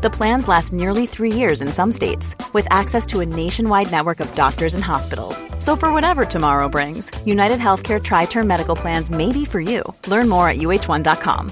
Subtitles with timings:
[0.00, 4.20] The plans last nearly three years in some states, with access to a nationwide network
[4.20, 5.44] of doctors and hospitals.
[5.58, 9.82] So, for whatever tomorrow brings, United Healthcare Tri Term Medical Plans may be for you.
[10.06, 11.50] Learn more at uh1.com.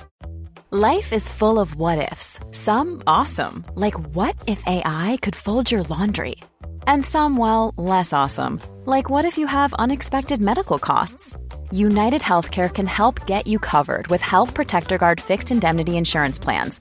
[0.70, 5.82] Life is full of what ifs, some awesome, like what if AI could fold your
[5.84, 6.37] laundry?
[6.87, 11.37] And some, well, less awesome, like what if you have unexpected medical costs?
[11.73, 16.80] United Healthcare can help get you covered with Health Protector Guard fixed indemnity insurance plans.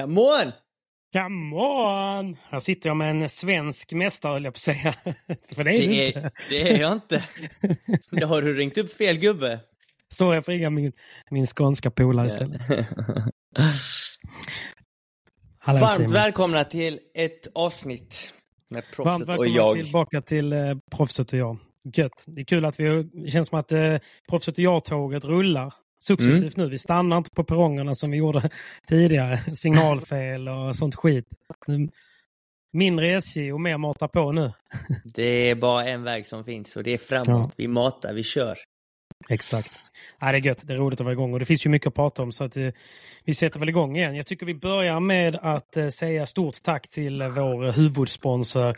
[0.00, 0.52] Come on!
[1.12, 2.36] Come on!
[2.50, 4.92] Här sitter jag med en svensk mästare, höll jag på att säga.
[5.54, 6.30] För det är Det är, inte.
[6.50, 7.24] det är jag inte.
[8.10, 9.60] Då har du ringt upp fel gubbe.
[10.14, 10.92] Så jag får ringa min,
[11.30, 12.60] min skånska polare istället.
[15.58, 16.12] Hallå, Varmt Simon.
[16.12, 18.34] välkomna till ett avsnitt
[18.70, 19.74] med Varmt proffset och jag.
[19.74, 21.58] tillbaka till eh, Proffset och jag.
[21.94, 22.24] Gött.
[22.26, 23.96] Det är kul att vi, det känns som att eh,
[24.28, 26.66] Proffset och jag-tåget rullar successivt Mm.
[26.66, 26.68] nu.
[26.70, 28.50] Vi stannar inte på perrongerna som vi gjorde
[28.86, 29.38] tidigare.
[29.54, 31.26] Signalfel och sånt skit.
[32.72, 34.52] Mindre SJ och mer mata på nu.
[35.14, 37.26] Det är bara en väg som finns och det är framåt.
[37.28, 37.50] Ja.
[37.56, 38.56] Vi matar, vi kör.
[39.28, 39.70] Exakt.
[40.20, 40.66] Ja, det är gött.
[40.66, 42.44] Det är roligt att vara igång och det finns ju mycket att prata om så
[42.44, 42.68] att eh,
[43.24, 44.14] vi sätter väl igång igen.
[44.16, 48.76] Jag tycker vi börjar med att eh, säga stort tack till eh, vår huvudsponsor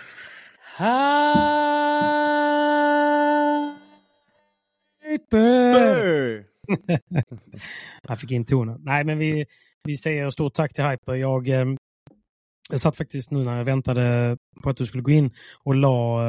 [5.05, 5.73] Hyper!
[5.73, 6.48] Brr!
[8.09, 8.81] Jag fick in tonen.
[8.85, 9.47] Nej, men vi,
[9.85, 11.15] vi säger stort tack till Hyper.
[11.15, 11.65] Jag, eh,
[12.71, 15.31] jag satt faktiskt nu när jag väntade på att du skulle gå in
[15.65, 16.27] och la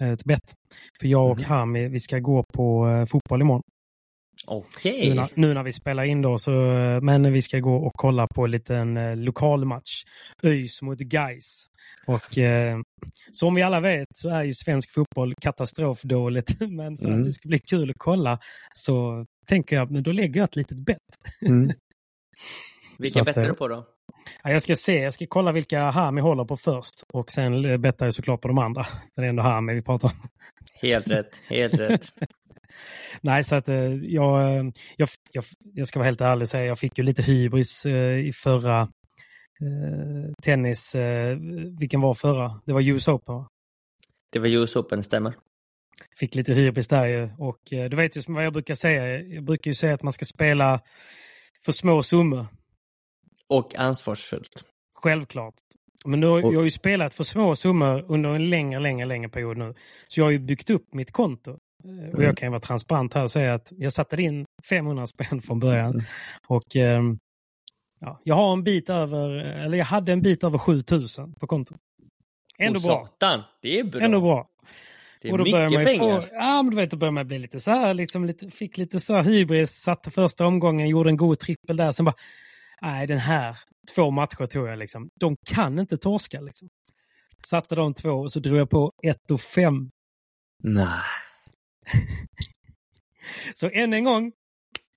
[0.00, 0.54] eh, ett bett.
[1.00, 1.44] För jag och Mhm.
[1.46, 3.62] Hami, vi ska gå på eh, fotboll imorgon.
[4.46, 5.08] Okej.
[5.08, 7.92] Nu, när, nu när vi spelar in då, så, eh, men vi ska gå och
[7.94, 10.02] kolla på en liten eh, lokalmatch.
[10.42, 11.64] ÖIS mot Gais.
[12.06, 12.78] Och eh,
[13.32, 16.60] som vi alla vet så är ju svensk fotboll katastrofdåligt.
[16.70, 17.20] Men för Mm.
[17.20, 18.38] att det ska bli kul att kolla
[18.74, 20.98] så tänker jag, men då lägger jag ett litet bett.
[21.46, 21.70] Mm.
[22.98, 23.86] Vilka bettar eh, du på då?
[24.42, 27.04] Ja, jag ska se, jag ska kolla vilka Hami håller på först.
[27.12, 28.84] Och sen eh, bettar jag såklart på de andra.
[28.84, 30.28] För det är ändå Hami vi pratar om.
[30.72, 32.12] Helt rätt, helt rätt.
[33.20, 34.64] Nej, så att eh, jag, eh,
[34.96, 38.18] jag, jag, jag ska vara helt ärlig och säga, jag fick ju lite hybris eh,
[38.18, 38.80] i förra
[39.60, 40.94] eh, tennis.
[40.94, 41.36] Eh,
[41.78, 42.60] vilken var förra?
[42.64, 43.48] Det var US Open va?
[44.32, 45.34] Det var US Open, stämmer.
[46.16, 47.28] Fick lite hybris där ju.
[47.38, 49.20] Och eh, du vet ju vad jag brukar säga.
[49.20, 50.80] Jag brukar ju säga att man ska spela
[51.64, 52.46] för små summor.
[53.48, 54.64] Och ansvarsfullt.
[54.94, 55.54] Självklart.
[56.04, 59.06] Men nu, har- Och- jag har ju spelat för små summor under en längre, längre,
[59.06, 59.74] längre period nu.
[60.08, 61.50] Så jag har ju byggt upp mitt konto.
[61.50, 61.56] Eh,
[61.90, 62.22] Och Mm.
[62.22, 65.60] jag kan ju vara transparent här och säga att jag satte in 500 spänn från
[65.60, 65.90] början.
[65.90, 66.04] Mm.
[66.48, 67.18] Och ehm,
[68.00, 71.78] ja, jag har en bit över, eller jag hade en bit över 7000 på kontot.
[72.58, 73.06] Ändå Och bra.
[73.06, 74.00] Satan, det är bra.
[74.00, 74.48] Ändå bra.
[75.22, 76.20] Det är och då börjar mycket man pengar.
[76.20, 78.78] Få, ja, men du vet, då börjar man bli lite så här, liksom, lite, fick
[78.78, 82.14] lite så här hybris, satte första omgången, gjorde en god trippel där, sen bara,
[82.82, 83.58] nej den här,
[83.94, 86.68] två matcher tror jag liksom, de kan inte torska liksom.
[87.46, 89.90] Satte de två och så drog jag på 1 och 5.
[90.64, 90.98] Nej.
[93.54, 94.32] Så än en gång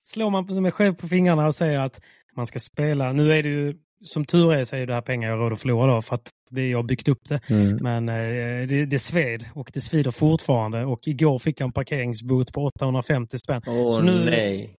[0.03, 2.01] slår man sig själv på fingrarna och säger att
[2.35, 5.29] man ska spela, nu är det ju, som tur är så är det här pengar
[5.29, 7.39] jag råd att förlora då, för att det är jag har byggt upp det.
[7.49, 7.77] Mm.
[7.81, 12.53] Men eh, det, det sved och det svider fortfarande och igår fick jag en parkeringsbot
[12.53, 13.61] på 850 spänn.
[13.67, 14.75] Åh Så nu- nej.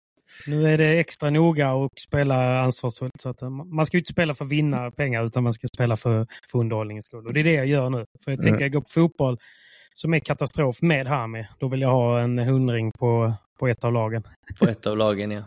[0.47, 3.21] Nu är det extra noga och spela ansvarsfullt.
[3.21, 5.67] Så att, eh, man ska ju inte spela för att vinna pengar utan man ska
[5.67, 7.25] spela för, för underhållningens skull.
[7.27, 8.05] Och det är det jag gör nu.
[8.23, 8.43] För jag Mm.
[8.45, 9.37] tänker jag går på fotboll
[9.93, 11.45] som är katastrof med Hami.
[11.59, 14.23] Då vill jag ha en hundring på, på ett av lagen.
[14.59, 15.41] På ett av lagen, ja.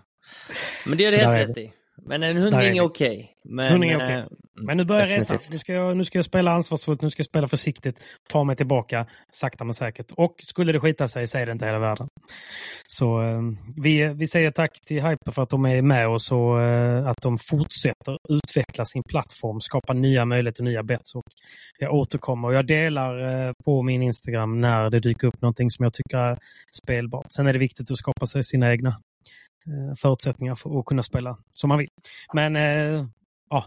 [0.86, 1.72] Men det är det helt rätt i.
[2.06, 2.78] Men en är hundring vi.
[2.78, 3.34] är okej.
[3.44, 4.14] Men, Hundring är okej.
[4.16, 4.24] eh,
[4.54, 5.30] Men nu börjar definitivt.
[5.30, 5.52] resan.
[5.52, 8.56] Nu ska, jag, nu ska jag spela ansvarsfullt, nu ska jag spela försiktigt, ta mig
[8.56, 10.06] tillbaka sakta men säkert.
[10.16, 12.08] Och skulle det skita sig så är det inte hela världen.
[12.86, 13.40] Så eh,
[13.76, 17.22] vi, vi säger tack till Hyper för att de är med oss och eh, att
[17.22, 21.14] de fortsätter utveckla sin plattform, skapa nya möjligheter, nya bets.
[21.14, 21.22] Och
[21.78, 25.92] jag återkommer och jag delar på min Instagram när det dyker upp någonting som jag
[25.92, 26.38] tycker är
[26.82, 27.26] spelbart.
[27.36, 28.96] Sen är det viktigt att skapa sig sina egna
[29.98, 31.88] förutsättningar för att kunna spela som man vill.
[32.32, 33.06] Men eh,
[33.50, 33.64] ja,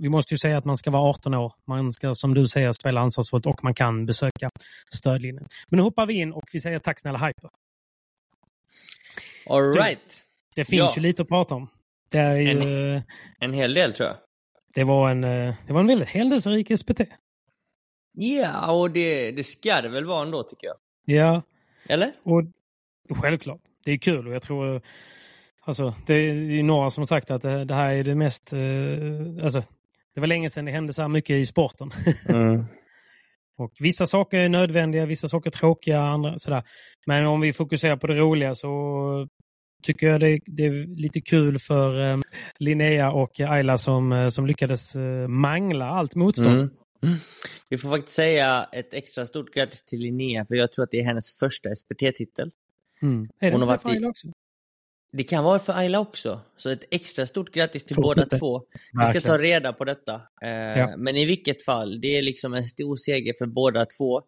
[0.00, 1.52] vi måste ju säga att man ska vara 18 år.
[1.66, 4.50] Man ska som du säger spela ansvarsfullt och man kan besöka
[4.94, 5.46] stödlinjen.
[5.68, 7.50] Men nu hoppar vi in och vi säger tack snälla Hyper.
[9.50, 10.24] All Du- right.
[10.54, 10.92] Det finns Ja.
[10.96, 11.68] ju lite att prata om.
[12.08, 13.02] Det, är ju, eh,
[13.38, 14.16] En hel del tror jag.
[14.74, 17.00] det, var, en, eh, det var en väldigt händelserik SPT.
[18.12, 20.76] Ja, och det, det ska det väl vara ändå tycker jag.
[21.04, 21.42] Ja,
[21.88, 22.12] Eller?
[22.22, 22.42] och
[23.20, 23.60] självklart.
[23.84, 24.80] Det är kul och jag tror eh,
[25.68, 28.52] Alltså, det är ju några som har sagt att det, det här är det mest...
[28.52, 29.62] Eh, alltså,
[30.14, 31.90] det var länge sedan det hände så här mycket i sporten.
[32.28, 32.64] Mm.
[33.58, 36.62] Och vissa saker är nödvändiga, vissa saker är tråkiga, andra sådär.
[37.06, 38.68] Men om vi fokuserar på det roliga så
[39.82, 42.18] tycker jag det, det är lite kul för eh,
[42.58, 46.48] Linnea och Ayla som, eh, som lyckades eh, mangla allt motstånd.
[46.58, 46.70] Mm.
[47.04, 47.18] Mm.
[47.68, 51.00] Vi får faktiskt säga ett extra stort grattis till Linnea, för jag tror att det
[51.00, 52.50] är hennes första SPT-titel.
[53.02, 53.28] Mm.
[53.40, 54.28] Är det Hon har varit i- också?
[55.12, 58.38] Det kan vara för Ayla också, så ett extra stort grattis till Tror båda inte.
[58.38, 58.62] två.
[58.92, 60.14] Vi ska ta reda på detta.
[60.42, 60.96] Eh, Ja.
[60.96, 64.22] Men i vilket fall, det är liksom en stor seger för båda två.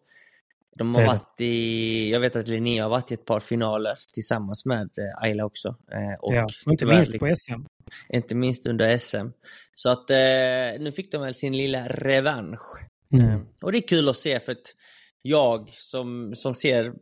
[0.77, 1.07] De Det har det.
[1.07, 5.23] varit i, jag vet att Linnea har varit i ett par finaler tillsammans med eh,
[5.23, 5.67] Ayla också.
[5.67, 6.47] Eh, och ja.
[6.65, 7.61] Och inte tyvärr minst på SM.
[8.13, 9.27] inte minst under SM.
[9.75, 10.17] Så att eh,
[10.79, 12.81] nu fick de väl sin lilla revansch.
[13.13, 13.29] Mm.
[13.29, 14.75] Eh, Och det är kul att se för att
[15.21, 16.93] jag som, som ser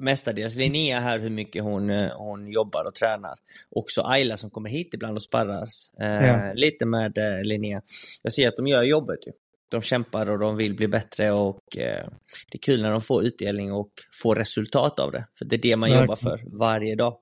[0.00, 3.34] mestadels Linnea här hur mycket hon, eh, hon jobbar och tränar.
[3.70, 6.52] Också Ayla som kommer hit ibland och sparras eh, Ja.
[6.54, 7.82] lite med eh, Linnea.
[8.22, 9.32] Jag ser att de gör jobbet ju.
[9.68, 12.06] De kämpar och de vill bli bättre och eh,
[12.50, 13.90] det är kul när de får utdelning och
[14.22, 15.26] får resultat av det.
[15.38, 16.02] För det är det man Verkligen.
[16.02, 17.16] jobbar för varje dag.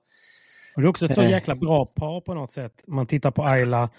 [0.79, 1.29] Och det är också ett så Eh.
[1.29, 2.83] jäkla bra par på något sätt.
[2.87, 3.89] Man tittar på Ayla,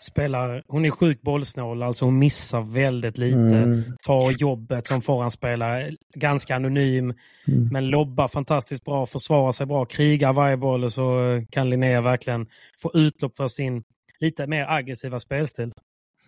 [0.00, 3.38] spelar, hon är sjukt bollsnål, alltså hon missar väldigt lite.
[3.38, 3.82] Mm.
[4.06, 7.04] Tar jobbet som forehandspelare, ganska anonym,
[7.48, 7.68] Mm.
[7.72, 12.46] men lobbar fantastiskt bra, försvarar sig bra, krigar varje boll och så kan Linnea verkligen
[12.82, 13.82] få utlopp för sin
[14.20, 15.72] lite mer aggressiva spelstil.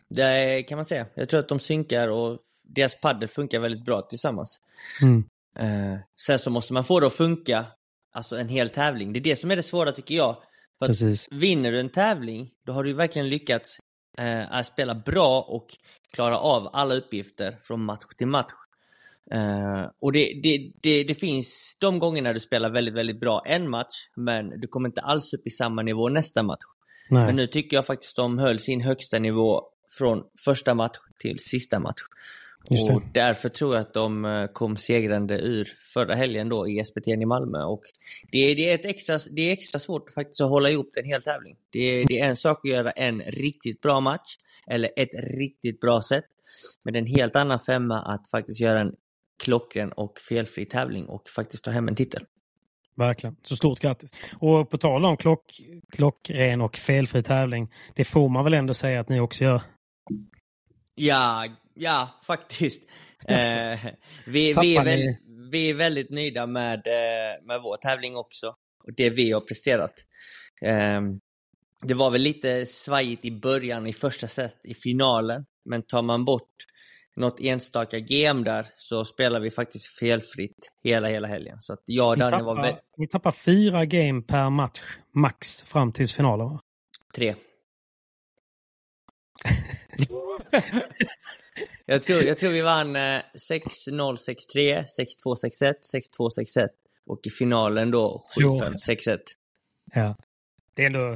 [0.08, 1.06] Det kan man säga.
[1.14, 2.38] Jag tror att de synkar och
[2.68, 4.60] deras paddel funkar väldigt bra tillsammans.
[5.02, 5.24] Mm.
[5.58, 7.64] Eh, sen så måste man få det att funka,
[8.12, 9.12] alltså en hel tävling.
[9.12, 10.36] Det är det som är det svåra tycker jag.
[10.78, 11.28] För att Precis.
[11.32, 13.78] vinner du en tävling, då har du verkligen lyckats
[14.18, 15.66] eh, att spela bra och
[16.12, 18.52] klara av alla uppgifter från match till match.
[19.30, 23.70] Eh, och det, det, det, det finns de gångerna du spelar väldigt, väldigt bra en
[23.70, 26.64] match, men du kommer inte alls upp i samma nivå nästa match.
[27.08, 27.26] Nej.
[27.26, 29.62] Men nu tycker jag faktiskt de höll sin högsta nivå
[29.98, 32.02] från första match till sista match.
[32.70, 37.08] Och därför tror jag att de eh, kom segrande ur förra helgen då i SPT
[37.08, 37.62] i Malmö.
[37.64, 37.80] Och
[38.32, 41.04] det, är- det, är ett extra, det är extra svårt faktiskt att hålla ihop en
[41.04, 41.56] hel tävling.
[41.70, 44.36] Det, är- det är en sak att göra en riktigt bra match,
[44.66, 46.24] eller ett riktigt bra sätt.
[46.82, 48.92] Men det är en helt annan femma att faktiskt göra en
[49.44, 52.24] klockren och felfri tävling och faktiskt ta hem en titel.
[52.96, 53.36] Verkligen.
[53.42, 54.10] Så stort grattis.
[54.38, 55.60] Och på tal om klock,
[55.92, 59.62] klockren och felfri tävling, det får man väl ändå säga att ni också gör?
[60.94, 62.82] Ja, ja faktiskt.
[63.28, 63.78] Eh,
[64.26, 65.14] vi, vi, är väl,
[65.50, 68.46] vi är väldigt nöjda med, eh, med vår tävling också.
[68.84, 69.92] Och det vi har presterat.
[70.62, 71.00] Eh,
[71.82, 75.46] det var väl lite svajigt i början i första set i finalen.
[75.64, 76.66] Men tar man bort
[77.16, 81.56] något enstaka game där så spelar vi faktiskt felfritt hela, hela helgen.
[81.60, 84.80] Så att jag och Danne var tappar, vä- ni tappar fyra game per match,
[85.14, 86.60] max, fram till finalen va?
[87.14, 87.34] tre.
[91.86, 93.22] jag, tror, jag tror vi vann eh, 6-0,
[93.90, 94.16] 6-3,
[94.54, 94.84] 6-2,
[95.24, 95.74] 6-1,
[96.18, 96.28] 6-2,
[96.58, 96.68] 6-1
[97.06, 99.18] och i finalen då 7-5, 6-1.
[99.94, 100.16] Ja.
[100.74, 101.14] Det är ändå...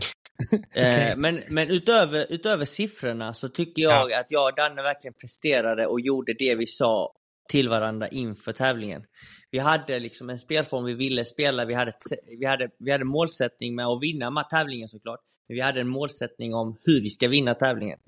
[0.74, 5.86] Eh, men men utöver, utöver siffrorna så tycker jag att jag och Danne verkligen presterade
[5.86, 7.12] och gjorde det vi sa
[7.48, 9.04] till varandra inför tävlingen.
[9.50, 11.92] Vi hade liksom en spelform vi ville spela, vi hade,
[12.38, 15.20] vi hade, vi hade målsättning med att vinna tävlingen såklart.
[15.48, 17.98] Men vi hade en målsättning om hur vi ska vinna tävlingen.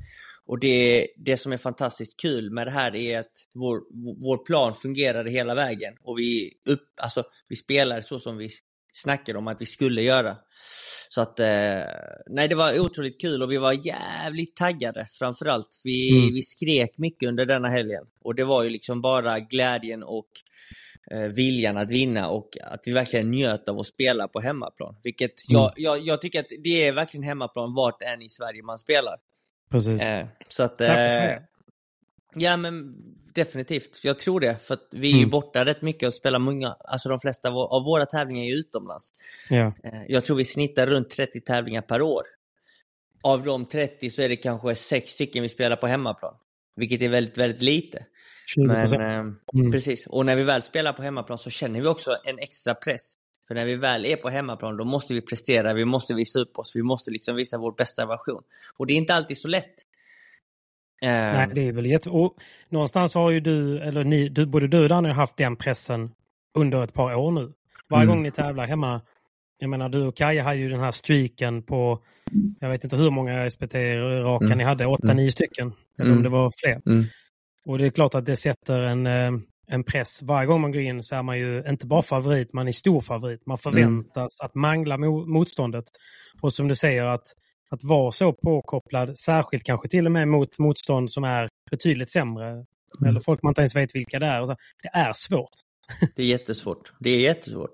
[0.48, 3.80] Och det, det som är fantastiskt kul med det här är att vår,
[4.22, 5.94] vår plan fungerade hela vägen.
[6.02, 8.50] Och vi, upp, alltså, vi spelade så som vi
[8.92, 10.36] snackade om att vi skulle göra.
[11.08, 11.46] Så att, eh,
[12.30, 15.80] nej det var otroligt kul och vi var jävligt taggade framförallt.
[15.84, 16.34] Vi, Mm.
[16.34, 18.04] vi skrek mycket under denna helgen.
[18.24, 20.28] Och det var ju liksom bara glädjen och
[21.10, 24.96] eh, viljan att vinna och att vi verkligen njöt av att spela på hemmaplan.
[25.02, 25.72] Vilket jag, Mm.
[25.76, 29.16] jag, jag tycker att det är verkligen hemmaplan vart än i Sverige man spelar.
[29.70, 30.02] Precis.
[30.02, 30.80] Eh, så att...
[30.80, 30.88] Eh,
[32.34, 32.94] ja men
[33.34, 34.56] definitivt, jag tror det.
[34.62, 35.30] För att vi är ju Mm.
[35.30, 38.56] borta rätt mycket och spelar många, alltså de flesta av vå- av våra tävlingar är
[38.58, 39.12] utomlands.
[39.50, 39.72] Ja.
[39.84, 42.22] Eh, Jag tror vi snittar runt 30 tävlingar per år.
[43.22, 46.34] Av de 30 så är det kanske sex stycken vi spelar på hemmaplan.
[46.76, 48.04] Vilket är väldigt, väldigt lite.
[48.46, 49.02] 20 Men procent.
[49.02, 49.72] eh, Mm.
[49.72, 53.14] precis, och när vi väl spelar på hemmaplan så känner vi också en extra press.
[53.48, 56.58] För när vi väl är på hemmaplan då måste vi prestera, vi måste visa upp
[56.58, 58.42] oss, vi måste liksom visa vår bästa version.
[58.76, 59.74] Och det är inte alltid så lätt.
[61.02, 62.10] Eh, Nej, det är väl jätte...
[62.10, 62.34] Och
[62.68, 66.10] någonstans har ju du, eller ni, du, både du och Danny har haft den pressen
[66.54, 67.52] under ett par år nu.
[67.90, 68.14] Varje Mm.
[68.16, 69.00] gång ni tävlar hemma,
[69.58, 72.02] jag menar du och Kaja hade ju den här streaken på,
[72.60, 74.58] jag vet inte hur många SPT-raka Mm.
[74.58, 75.16] ni hade, åtta, Mm.
[75.16, 75.72] nio stycken.
[75.98, 76.22] Eller om Mm.
[76.22, 76.80] det var fler.
[76.86, 77.04] Mm.
[77.66, 79.30] Och det är klart att det sätter en, eh,
[79.70, 80.22] en press.
[80.22, 83.00] Varje gång man går in så är man ju inte bara favorit, man är stor
[83.00, 83.46] favorit.
[83.46, 85.84] Man förväntas att mangla mo- motståndet.
[86.40, 87.26] Och som du säger, att,
[87.70, 92.64] att vara så påkopplad, särskilt kanske till och med mot motstånd som är betydligt sämre.
[93.06, 94.46] Eller folk man inte ens vet vilka det är.
[94.46, 95.50] Så, det är svårt.
[96.16, 96.92] Det är jättesvårt.
[97.00, 97.72] Det är jättesvårt.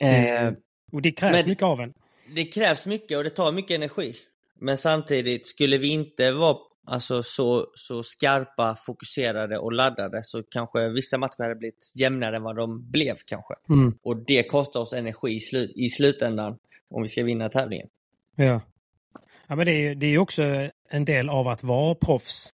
[0.00, 0.52] Eh,
[0.92, 1.92] Och det krävs Men- mycket av en.
[2.34, 4.14] det krävs mycket och det tar mycket energi.
[4.60, 6.56] Men samtidigt, skulle vi inte vara
[6.90, 12.42] alltså, så, så skarpa, fokuserade och laddade så kanske vissa matcher hade blivit jämnare än
[12.42, 13.54] vad de blev kanske.
[13.68, 13.94] Mm.
[14.02, 16.58] Och det kostar oss energi i, slut, i slutändan
[16.90, 17.88] om vi ska vinna tävlingen.
[18.36, 18.60] Ja.
[19.46, 20.42] ja men det, är, det är ju också
[20.90, 22.54] en del av att vara proffs.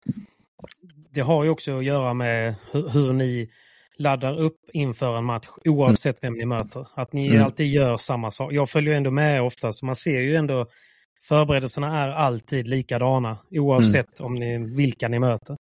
[1.09, 3.49] Det har ju också att göra med hur, hur ni
[3.97, 6.87] laddar upp inför en match oavsett vem ni möter.
[6.95, 7.43] Att ni Mm.
[7.43, 8.53] alltid gör samma sak.
[8.53, 10.67] Jag följer ju ändå med ofta så man ser ju ändå
[11.27, 15.55] förberedelserna är alltid likadana oavsett om ni, vilka ni möter.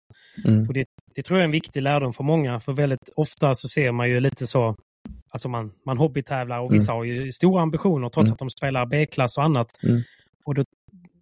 [0.47, 0.69] Mm.
[0.69, 3.69] Och det, det tror jag är en viktig lärdom för många för väldigt ofta så
[3.69, 4.77] ser man ju lite så
[5.35, 8.33] Alltså man, man hobbytävlar och vissa har ju stora ambitioner trots Mm.
[8.33, 9.67] att de spelar B-klass och annat.
[9.85, 10.01] Mm.
[10.45, 10.63] Och då,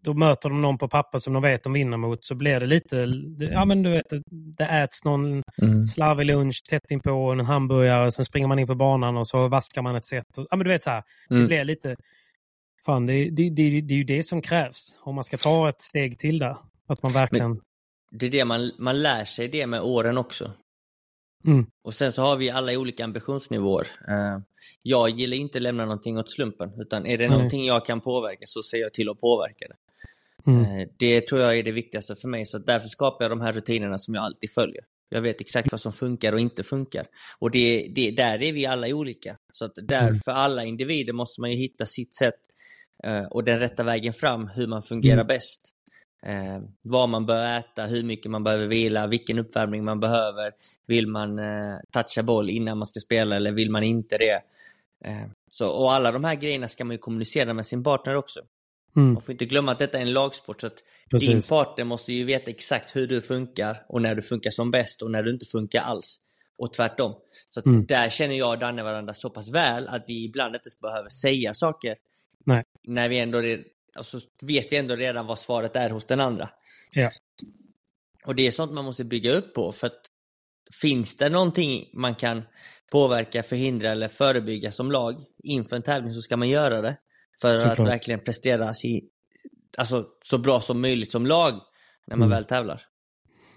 [0.04, 2.66] då möter de någon på papper som de vet de vinner mot så blir det
[2.66, 4.06] lite, det- ja men du vet,
[4.58, 5.86] det, äts någon Mm.
[5.86, 9.48] slarvig lunch tätt in på en hamburgare, sen springer man in på banan och så
[9.48, 10.38] vaskar man ett set.
[10.38, 11.46] Och, ja men du vet så här, det Mm.
[11.46, 11.96] blir lite,
[12.86, 15.82] fan det, det, det, det är ju det som krävs om man ska ta ett
[15.82, 16.56] steg till där.
[16.86, 17.60] Att man verkligen,
[18.10, 20.52] Det är det man, man lär sig det med åren också.
[21.46, 21.66] Mm.
[21.84, 23.88] Och sen så har vi alla olika ambitionsnivåer.
[24.08, 24.38] Eh,
[24.82, 27.36] jag gillar inte att lämna någonting åt slumpen, utan är det Nej.
[27.36, 29.76] någonting jag kan påverka så ser jag till att påverka det.
[30.50, 33.40] mm, Eh, Det tror jag är det viktigaste för mig, så därför skapar jag de
[33.40, 34.84] här rutinerna som jag alltid följer.
[35.08, 37.06] Jag vet exakt vad som funkar och inte funkar.
[37.38, 39.36] Och det, det, där är vi alla olika.
[39.52, 40.20] Så att där, Mm.
[40.24, 42.34] för alla individer måste man ju hitta sitt sätt
[43.30, 45.26] och den rätta vägen fram, hur man fungerar Mm.
[45.26, 45.60] bäst.
[46.26, 50.52] Eh, vad man bör äta, hur mycket man behöver vila, vilken uppvärmning man behöver.
[50.86, 54.42] Vill man eh, toucha boll innan man ska spela eller vill man inte det?
[55.04, 58.40] Eh, så, och alla de här grejerna ska man ju kommunicera med sin partner också.
[58.96, 61.48] mm, Man får inte glömma att detta är en lagsport så att din precis.
[61.48, 65.10] partner måste ju veta exakt hur du funkar och när du funkar som bäst och
[65.10, 66.18] när du inte funkar alls.
[66.58, 67.14] Och tvärtom.
[67.48, 67.86] Så Mm.
[67.86, 71.54] där känner jag och Danne varandra så pass väl att vi ibland inte behöver säga
[71.54, 71.96] saker.
[72.46, 72.62] Nej.
[72.88, 73.38] När vi ändå
[73.94, 76.50] alltså, vet vi ändå redan vad svaret är hos den andra.
[76.92, 77.10] Ja.
[78.24, 80.00] Och det är sånt man måste bygga upp på för att
[80.80, 82.42] finns det någonting man kan
[82.92, 86.96] påverka, förhindra eller förebygga som lag inför en tävling så ska man göra det.
[87.40, 87.78] För Såklart.
[87.78, 89.02] att verkligen prestera si,
[89.78, 91.52] alltså, så bra som möjligt som lag
[92.06, 92.36] när man Mm.
[92.36, 92.82] väl tävlar.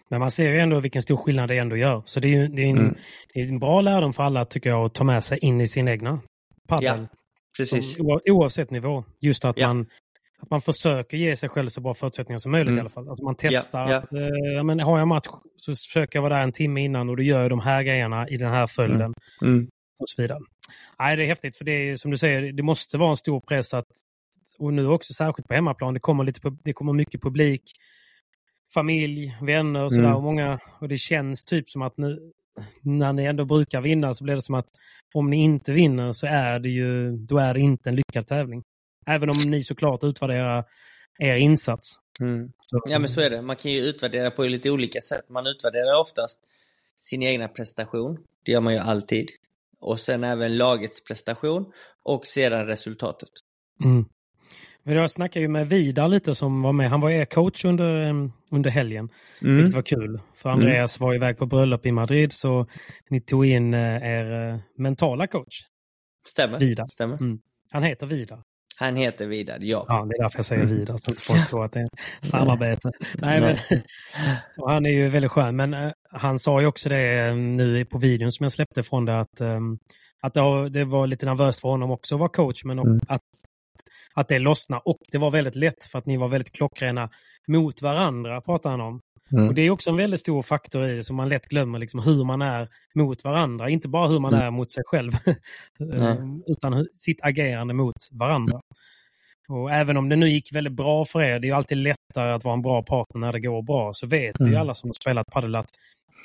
[0.10, 2.04] Men man ser ju ändå vilken stor skillnad det ändå gör.
[2.06, 2.96] Så det är ju det är en, Mm.
[3.34, 5.68] det är en bra lärdom för alla tycker jag att ta med sig in i
[5.68, 6.22] sin egna
[6.68, 7.08] padel.
[7.12, 7.18] Ja,
[7.58, 7.96] Precis.
[7.96, 9.04] Som, oa- oavsett nivå.
[9.22, 9.68] Just att, Ja.
[9.68, 9.86] man,
[10.40, 12.78] att man försöker ge sig själv så bra förutsättningar som möjligt Mm.
[12.78, 13.10] i alla fall.
[13.10, 13.98] Alltså man testar ja.
[13.98, 17.18] att eh, men har jag match så försöker jag vara där en timme innan och
[17.18, 19.14] då gör jag de här grejerna i den här följden.
[19.42, 19.68] Mm.
[20.00, 20.40] Och så vidare.
[21.00, 23.40] Nej, det är häftigt för det är som du säger, det måste vara en stor
[23.40, 23.86] press att
[24.58, 27.62] och nu också särskilt på hemmaplan, det kommer, lite, det kommer mycket publik,
[28.74, 30.06] familj, vänner och sådär.
[30.08, 30.18] Mm.
[30.18, 32.32] Och, många, och det känns typ som att nu,
[32.82, 34.70] när ni ändå brukar vinna så blir det som att
[35.14, 38.64] om ni inte vinner så är det ju, då är det inte en lyckad tävling.
[39.06, 40.66] Även om ni såklart utvärderar
[41.20, 42.00] er insats.
[42.20, 42.52] Mm.
[42.90, 43.42] Ja men så är det.
[43.42, 45.30] Man kan ju utvärdera på lite olika sätt.
[45.30, 46.40] Man utvärderar oftast
[47.00, 48.18] sin egna prestation.
[48.46, 49.30] Det gör man ju alltid.
[49.80, 51.72] Och sen även lagets prestation
[52.04, 53.30] och sedan resultatet.
[53.84, 54.06] Mm.
[54.84, 56.90] Men jag snackade ju med Vidar lite som var med.
[56.90, 58.12] Han var er coach under,
[58.52, 59.10] under helgen.
[59.42, 59.58] Mm.
[59.58, 60.20] Vilket var kul.
[60.36, 62.66] För Andreas var iväg på bröllop i Madrid så
[63.10, 65.62] ni tog in eh, er eh, mentala coach.
[66.28, 66.60] Stämmer.
[66.60, 66.88] Vidar.
[66.88, 67.16] Stämmer.
[67.18, 67.40] Mm.
[67.72, 68.44] Han heter Vidar.
[68.76, 69.86] Han heter Vidar, ja.
[69.88, 71.90] Ja, det är därför jag säger Vidar, så inte folk tror att det är
[72.22, 72.92] samarbete.
[73.18, 73.58] Nej, men,
[74.58, 77.86] och han är ju väldigt skön, men uh, han sa ju också det uh, nu
[77.86, 79.80] på videon som jag släppte från det, att, um,
[80.22, 83.00] att det, det, var lite nervöst för honom också att vara coach, men mm.
[83.08, 83.22] att,
[84.14, 84.82] att det lossnade.
[84.86, 87.10] Och det var väldigt lätt för att ni var väldigt klockrena
[87.48, 89.02] mot varandra, pratar han om.
[89.32, 89.48] Mm.
[89.48, 92.00] Och Det är också en väldigt stor faktor i det som man lätt glömmer, liksom,
[92.00, 93.70] hur man är mot varandra.
[93.70, 94.46] Inte bara hur man mm.
[94.46, 95.12] är mot sig själv,
[96.48, 98.62] utan sitt agerande mot varandra.
[99.50, 102.44] Och Även om det nu gick väldigt bra för er, det är alltid lättare att
[102.44, 104.52] vara en bra partner när det går bra, så vet mm.
[104.52, 105.70] vi alla som har spelat padel att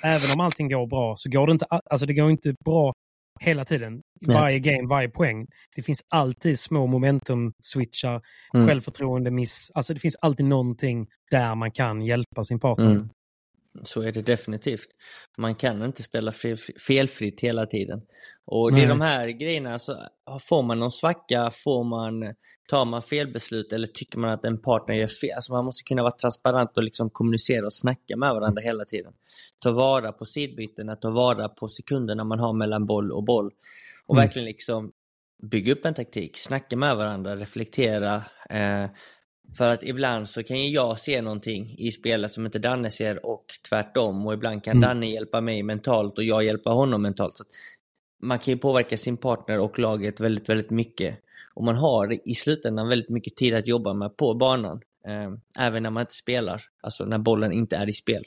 [0.04, 2.92] även om allting går bra så går det inte, alltså det går inte bra
[3.40, 4.02] hela tiden.
[4.26, 5.47] Varje game, varje poäng.
[5.76, 8.21] Det finns alltid små momentum-switchar,
[8.54, 8.66] mm.
[8.66, 9.71] självförtroende, miss.
[9.75, 12.90] Alltså det finns alltid någonting där man kan hjälpa sin partner.
[12.90, 13.09] Mm.
[13.82, 14.88] Så är det definitivt.
[15.38, 16.32] Man kan inte spela
[16.87, 18.00] felfritt hela tiden.
[18.50, 19.97] Och det är de här grejerna, så
[20.40, 22.35] får man någon svacka, får man,
[22.68, 26.02] tar man felbeslut eller tycker man att en partner gör fel, alltså man måste kunna
[26.02, 29.12] vara transparent och liksom kommunicera och snacka med varandra hela tiden.
[29.58, 33.50] Ta vara på sidbytena, ta vara på sekunderna man har mellan boll och boll.
[34.06, 34.25] Och mm.
[34.25, 34.92] verkligen liksom
[35.42, 38.14] bygga upp en taktik, snacka med varandra, reflektera.
[38.50, 38.85] Eh,
[39.57, 43.26] för att ibland så kan ju jag se någonting i spelet som inte Danne ser
[43.26, 44.26] och tvärtom.
[44.26, 44.88] Och ibland kan mm.
[44.88, 47.37] Danne hjälpa mig mentalt och jag hjälpa honom mentalt.
[47.37, 47.45] Så
[48.23, 51.19] man kan ju påverka sin partner och laget väldigt, väldigt mycket.
[51.55, 54.81] Och man har i slutändan väldigt mycket tid att jobba med på banan.
[55.07, 58.25] Eh, även när man inte spelar, alltså när bollen inte är i spel.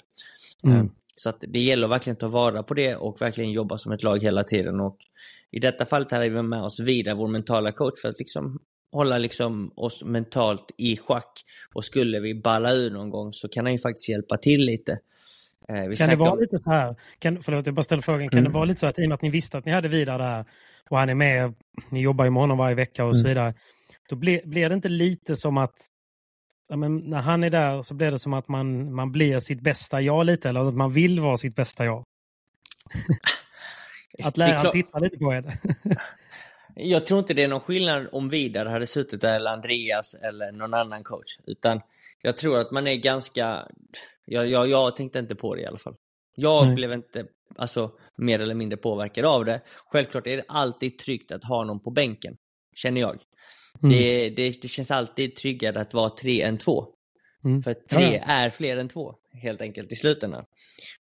[0.64, 0.78] Mm.
[0.78, 0.86] Eh,
[1.16, 4.04] så att det gäller att verkligen ta vara på det och verkligen jobba som ett
[4.04, 4.80] lag hela tiden.
[4.80, 4.98] Och
[5.52, 8.60] I detta fallet hade vi med oss Vida, vår mentala coach, för att liksom
[8.92, 11.42] hålla liksom oss mentalt i schack.
[11.74, 15.00] Och skulle vi balla ur någon gång så kan han ju faktiskt hjälpa till lite.
[15.70, 16.40] Eh, kan det vara om...
[16.40, 18.52] lite så här, kan, förlåt jag bara ställer frågan, kan mm.
[18.52, 20.20] det vara lite så att i och med att ni visste att ni hade Vidar
[20.20, 20.46] där
[20.90, 21.54] och han är med,
[21.90, 23.22] ni jobbar ju med honom varje vecka och mm.
[23.22, 23.54] så vidare.
[24.10, 25.76] Då blir, blir det inte lite som att
[26.70, 29.62] ja, men när han är där så blir det som att man, man blir sitt
[29.62, 32.06] bästa jag lite, eller att man vill vara sitt bästa jag.
[34.24, 35.54] att läraren tittar lite på er.
[36.76, 40.52] jag tror inte det är någon skillnad om Vidar hade suttit där, eller Andreas eller
[40.52, 41.38] någon annan coach.
[41.48, 41.82] Utan
[42.22, 43.68] jag tror att man är ganska...
[44.26, 45.96] Jag, jag, jag tänkte inte på det i alla fall.
[46.36, 46.76] Jag Nej.
[46.76, 47.26] blev inte
[47.56, 49.62] alltså, mer eller mindre påverkad av det.
[49.88, 52.38] Självklart är det alltid tryggt att ha någon på bänken,
[52.76, 53.22] känner jag.
[53.84, 53.96] Mm.
[53.96, 56.86] Det, det, det, känns alltid tryggare att vara tre än två.
[57.44, 57.64] Mm.
[57.64, 58.34] För tre ja.
[58.34, 60.46] är fler än två, helt enkelt, i slutändan.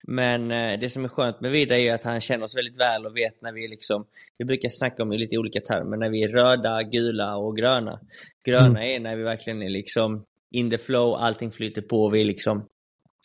[0.02, 3.06] Men eh, det som är skönt med Vida är att han känner oss väldigt väl
[3.06, 4.06] och vet när vi liksom,
[4.38, 8.00] vi brukar snacka om i lite olika termer, när vi är röda, gula och gröna.
[8.44, 8.82] Gröna mm.
[8.82, 12.68] är när vi verkligen är liksom in the flow, allting flyter på, vi är liksom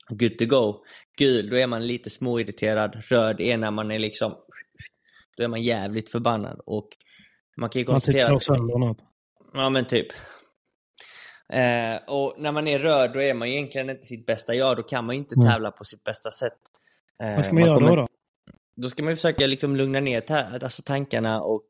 [0.09, 0.83] good to go.
[1.17, 3.03] Gul, då är man lite småirriterad.
[3.07, 4.35] Röd är när man är liksom,
[5.37, 6.59] då är man jävligt förbannad.
[6.65, 6.87] Och
[7.57, 8.29] man kan ju konstatera...
[8.29, 8.97] Man typ slår sönder något.
[9.53, 10.07] Ja men typ.
[11.53, 14.77] Eh, och när man är röd då är man egentligen inte sitt bästa jag.
[14.77, 15.51] Då kan man ju inte mm.
[15.51, 16.53] tävla på sitt bästa sätt.
[17.23, 18.07] Eh, Vad ska man, man göra då, då?
[18.75, 21.65] Då ska man försöka liksom lugna ner alltså tankarna och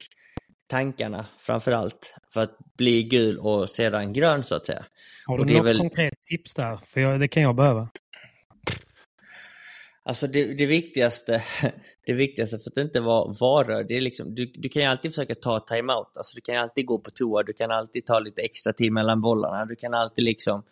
[0.67, 4.85] tankarna framför allt för att bli gul och sedan grön så att säga.
[5.25, 5.77] Har du något väl...
[5.77, 6.79] konkret tips där?
[6.85, 7.89] För jag, det kan jag behöva.
[10.05, 11.43] Alltså det, det, viktigaste,
[12.05, 15.11] det viktigaste för att inte vara varör, det är liksom, du, du kan ju alltid
[15.11, 16.17] försöka ta timeout.
[16.17, 19.21] Alltså du kan alltid gå på toa, du kan alltid ta lite extra tid mellan
[19.21, 20.63] bollarna, du kan alltid liksom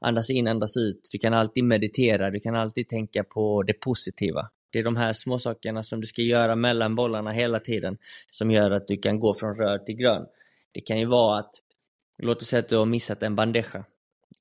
[0.00, 4.48] andas in, andas ut, du kan alltid meditera, du kan alltid tänka på det positiva.
[4.72, 7.98] Det är de här små sakerna som du ska göra mellan bollarna hela tiden
[8.30, 10.26] som gör att du kan gå från röd till grön.
[10.72, 11.50] Det kan ju vara att,
[12.18, 13.84] låt oss säga att du har missat en bandeja.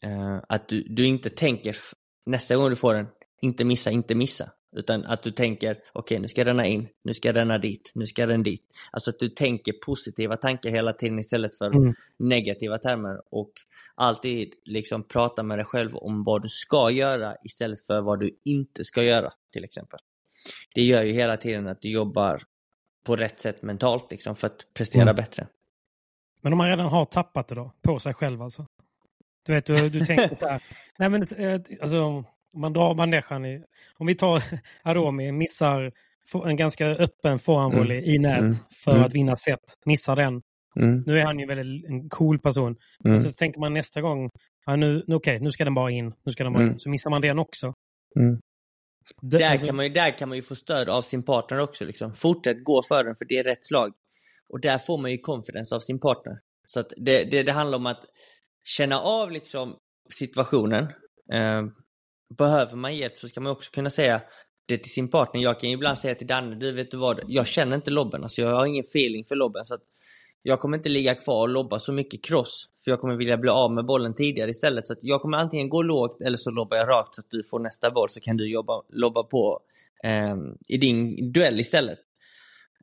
[0.06, 1.78] Uh, att du, du inte tänker
[2.26, 3.08] nästa gång du får den,
[3.42, 4.52] inte missa, inte missa.
[4.76, 8.06] Utan att du tänker, okej okay, nu ska denna in, nu ska denna dit, nu
[8.06, 8.64] ska den dit.
[8.92, 11.94] Alltså att du tänker positiva tankar hela tiden istället för mm.
[12.20, 13.22] negativa termer.
[13.32, 13.52] Och
[13.96, 18.40] alltid liksom prata med dig själv om vad du ska göra istället för vad du
[18.46, 20.00] inte ska göra till exempel.
[20.76, 22.44] Det gör ju hela tiden att du jobbar
[23.06, 25.16] på rätt sätt mentalt liksom för att prestera mm.
[25.16, 25.48] bättre.
[26.42, 28.68] Men om man redan har tappat det då, på sig själv alltså?
[29.46, 30.64] Du vet, du, du tänker så här,
[30.98, 33.64] nej men eh, alltså man drar bandejan i...
[33.98, 34.44] Om vi tar
[34.84, 35.92] Aromi, missar
[36.46, 38.10] en ganska öppen forehandvolley mm.
[38.10, 38.54] i nät mm.
[38.84, 39.04] för mm.
[39.04, 40.42] att vinna set, missar den.
[40.76, 41.04] Mm.
[41.06, 42.76] Nu är han ju väldigt en cool person.
[43.06, 43.18] Mm.
[43.18, 44.30] Så tänker man nästa gång,
[44.66, 46.80] ja, nu, okej, okay, nu ska den bara in, nu ska den bara in.
[46.80, 47.74] Så missar man den också.
[49.22, 49.66] Det, där, alltså...
[49.66, 51.86] kan man ju, där kan man ju få stöd av sin partner också.
[51.86, 52.14] Liksom.
[52.14, 53.94] Fortsätt gå för den, för det är rätt slag.
[54.50, 56.40] Och där får man ju confidence av sin partner.
[56.68, 58.06] Så att det, det, det handlar om att
[58.64, 59.76] känna av liksom
[60.14, 60.84] situationen.
[61.34, 61.64] Eh,
[62.38, 64.22] behöver man hjälp så ska man också kunna säga
[64.65, 65.41] det till sin partner.
[65.41, 68.24] Jag kan ju ibland säga till Danne, du vet du vad, jag känner inte lobben,
[68.24, 69.65] alltså jag har ingen feeling för lobben.
[69.65, 69.78] Så
[70.44, 72.70] jag kommer inte ligga kvar och lobba så mycket cross.
[72.84, 74.88] För jag kommer vilja bli av med bollen tidigare istället.
[74.88, 77.60] Så jag kommer antingen gå lågt eller så lobbar jag rakt så att du får
[77.60, 79.60] nästa boll så kan du jobba, lobba på
[80.04, 80.36] eh,
[80.70, 82.00] i din duell istället.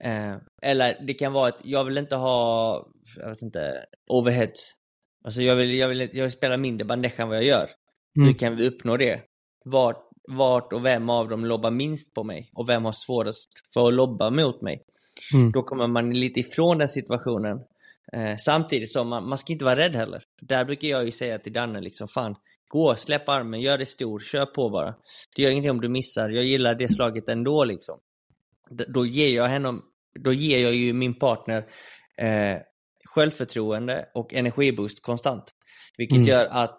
[0.04, 4.74] Eh, eller det kan vara att jag vill inte ha, jag vet inte, overheads.
[5.24, 7.70] Alltså jag vill, jag vill, jag vill spela mindre bandeja än vad jag gör.
[8.16, 8.28] Mm.
[8.28, 9.20] Hur kan vi uppnå det?
[9.70, 12.50] Vart, vart och vem av dem lobbar minst på mig?
[12.54, 14.83] Och vem har svårast för att lobba mot mig?
[15.35, 15.52] Mm.
[15.52, 17.59] Då kommer man lite ifrån den situationen.
[18.12, 20.22] Eh, samtidigt som man, man ska inte vara rädd heller.
[20.40, 22.35] Där brukar jag ju säga till Danne liksom, fan,
[22.68, 24.94] gå, släpp armen, gör det stor, kör på bara.
[25.37, 27.98] Det gör ingenting om du missar, jag gillar det slaget ändå liksom.
[28.70, 29.74] D då ger jag henne,
[30.20, 31.66] då ger jag ju min partner
[32.16, 32.59] eh,
[33.04, 35.44] självförtroende och energiboost konstant.
[35.96, 36.28] Vilket mm.
[36.28, 36.78] gör att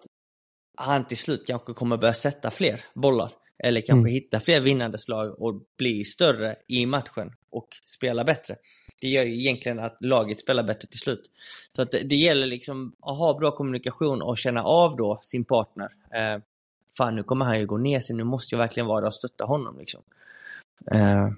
[0.80, 3.32] han till slut kanske kommer börja sätta fler bollar.
[3.64, 4.14] Eller kanske mm.
[4.14, 8.56] hitta fler vinnande slag och bli större i matchen och spela bättre.
[9.02, 11.32] Det gör ju egentligen att laget spelar bättre till slut.
[11.76, 15.46] Så att det, det gäller liksom att ha bra kommunikation och känna av då sin
[15.46, 15.90] partner.
[16.14, 16.42] Eh,
[16.98, 19.16] fan, nu kommer han ju gå ner sig, nu måste jag verkligen vara där och
[19.16, 19.80] stötta honom.
[19.80, 20.02] Liksom.
[20.92, 21.30] Eh,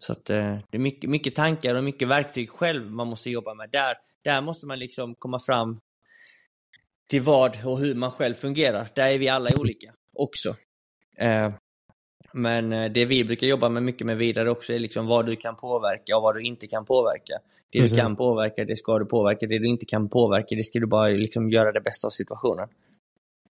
[0.00, 3.54] så att eh, det är mycket, mycket tankar och mycket verktyg själv man måste jobba
[3.54, 3.70] med.
[3.70, 5.80] Där, där måste man liksom komma fram
[7.10, 8.88] till vad och hur man själv fungerar.
[8.94, 10.48] Där är vi alla olika också.
[11.16, 11.52] Eh,
[12.32, 15.36] men eh, det vi brukar jobba med mycket med vidare också är liksom vad du
[15.36, 17.34] kan påverka och vad du inte kan påverka.
[17.72, 17.96] Det Precis.
[17.96, 19.46] du kan påverka, det ska du påverka.
[19.46, 22.68] Det du inte kan påverka, det ska du bara liksom göra det bästa av situationen.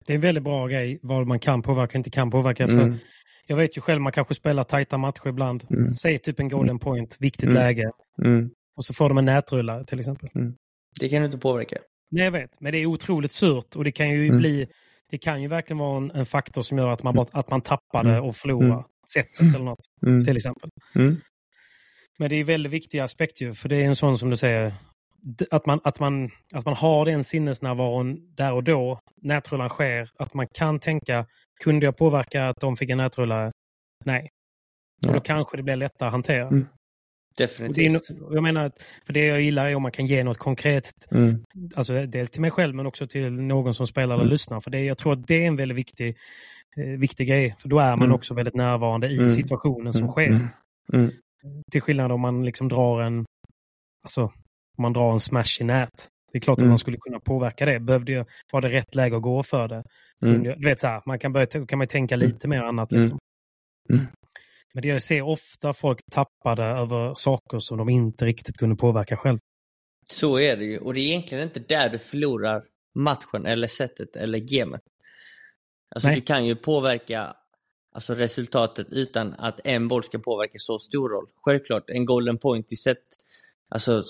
[0.06, 2.64] Det är en väldigt bra grej vad man kan påverka och inte kan påverka.
[2.64, 2.76] Mm.
[2.76, 2.98] För
[3.46, 5.64] jag vet ju själv, man kanske spelar tajta matcher ibland.
[5.70, 5.94] Mm.
[5.94, 7.54] Säg typ en golden point, viktigt mm.
[7.54, 7.90] läge.
[8.24, 8.50] Mm.
[8.76, 10.28] Och så får de en nätrulla till exempel.
[10.34, 10.54] Mm.
[11.00, 11.78] Det kan du inte påverka.
[12.11, 12.61] Nej, jag vet.
[12.61, 14.38] Men det är otroligt surt och det kan ju mm.
[14.38, 14.66] bli
[15.11, 18.05] det kan ju verkligen vara en, en faktor som gör att man, att man tappar
[18.05, 18.25] det mm.
[18.25, 18.85] och förlorar mm.
[19.14, 19.87] sättet eller något.
[20.07, 20.25] Mm.
[20.25, 20.70] Till exempel.
[20.94, 21.16] Mm.
[22.18, 24.73] Men det är väldigt viktig aspekt ju, för det är en sån som du säger,
[25.51, 30.35] att man, att man, att man har den sinnesnärvaron där och då, nätrullan sker, att
[30.35, 31.27] man kan tänka,
[31.64, 33.53] kunde jag påverka att de fick en nätrulla?
[34.05, 34.31] Nej.
[35.07, 36.46] Och då kanske det blir lättare att hantera.
[36.49, 36.66] Mm.
[37.38, 38.09] Definitivt.
[38.09, 38.73] Det jag menar,
[39.07, 41.45] för det jag gillar är om man kan ge något konkret, mm.
[41.75, 44.31] alltså dels till mig själv men också till någon som spelar eller mm.
[44.33, 44.61] lyssnar.
[44.61, 46.16] För det, jag tror att det är en väldigt viktig,
[46.77, 47.55] eh, viktig grej.
[47.59, 48.14] För då är man mm.
[48.14, 49.31] också väldigt närvarande i mm.
[49.31, 50.12] situationen som mm.
[50.12, 50.49] sker.
[50.93, 51.11] Mm.
[51.73, 53.25] Till skillnad om man liksom drar en,
[54.03, 54.33] alltså,
[54.79, 56.09] man drar en smash i nät.
[56.33, 57.81] Det är klart att man skulle kunna påverka det.
[57.81, 59.83] Behövde jag, var det rätt läge att gå för det?
[60.19, 62.93] Jag, du vet så här, man kan, börja, kan man tänka lite mer annat.
[62.93, 63.19] Liksom.
[64.72, 69.16] Men det jag ser ofta folk tappade över saker som de inte riktigt kunde påverka
[69.16, 69.38] själv.
[70.11, 70.78] Så är det ju.
[70.78, 74.83] Och det är egentligen inte där du förlorar matchen eller sättet eller gamet.
[75.94, 76.14] Alltså Nej.
[76.14, 77.37] du kan ju påverka
[77.92, 81.26] alltså, resultatet utan att en boll ska påverka så stor roll.
[81.37, 82.98] Självklart, en golden point i set,
[83.68, 84.04] alltså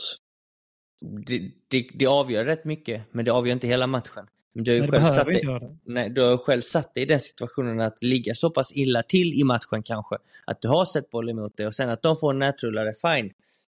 [1.27, 4.27] det, det, det avgör rätt mycket, men det avgör inte hela matchen.
[4.53, 5.43] Du har ju själv satt dig,
[5.85, 9.41] nej, du har själv satt dig i den situationen att ligga så pass illa till
[9.41, 10.17] i matchen kanske.
[10.45, 13.31] Att du har sett boll emot dig och sen att de får en nätrullare, fine.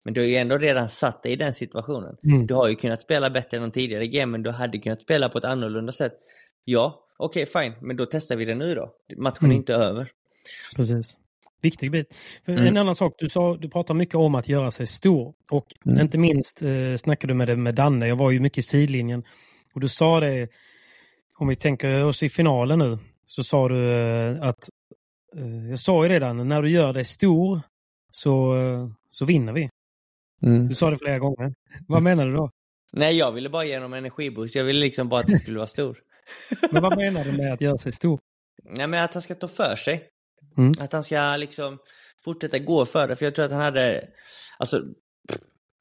[0.05, 2.17] Men du har ju ändå redan satt dig i den situationen.
[2.23, 2.47] Mm.
[2.47, 5.29] Du har ju kunnat spela bättre än de tidigare game, men du hade kunnat spela
[5.29, 6.13] på ett annorlunda sätt.
[6.65, 8.93] Ja, okej okay, fine, men då testar vi det nu då.
[9.17, 9.51] Matchen mm.
[9.51, 10.11] är inte över.
[10.75, 11.17] Precis.
[11.61, 12.15] Viktig bit.
[12.45, 12.67] Mm.
[12.67, 15.33] En annan sak, du, sa, du pratar mycket om att göra sig stor.
[15.51, 15.99] Och mm.
[15.99, 19.23] inte minst eh, snackade du med det med Danne, jag var ju mycket i sidlinjen.
[19.75, 20.47] Och du sa det,
[21.37, 24.69] om vi tänker oss i finalen nu, så sa du eh, att,
[25.37, 27.61] eh, jag sa ju redan, när du gör dig stor
[28.11, 29.69] så, eh, så vinner vi.
[30.43, 30.67] Mm.
[30.67, 31.53] Du sa det flera gånger.
[31.87, 32.51] Vad menar du då?
[32.93, 34.55] Nej, jag ville bara ge honom energiboost.
[34.55, 35.97] Jag ville liksom bara att det skulle vara stor.
[36.71, 38.19] men vad menar du med att göra sig stor?
[38.63, 40.03] Nej, men att han ska ta för sig.
[40.57, 40.73] Mm.
[40.79, 41.77] Att han ska liksom
[42.23, 43.15] fortsätta gå för det.
[43.15, 44.07] För jag tror att han hade,
[44.57, 44.83] alltså,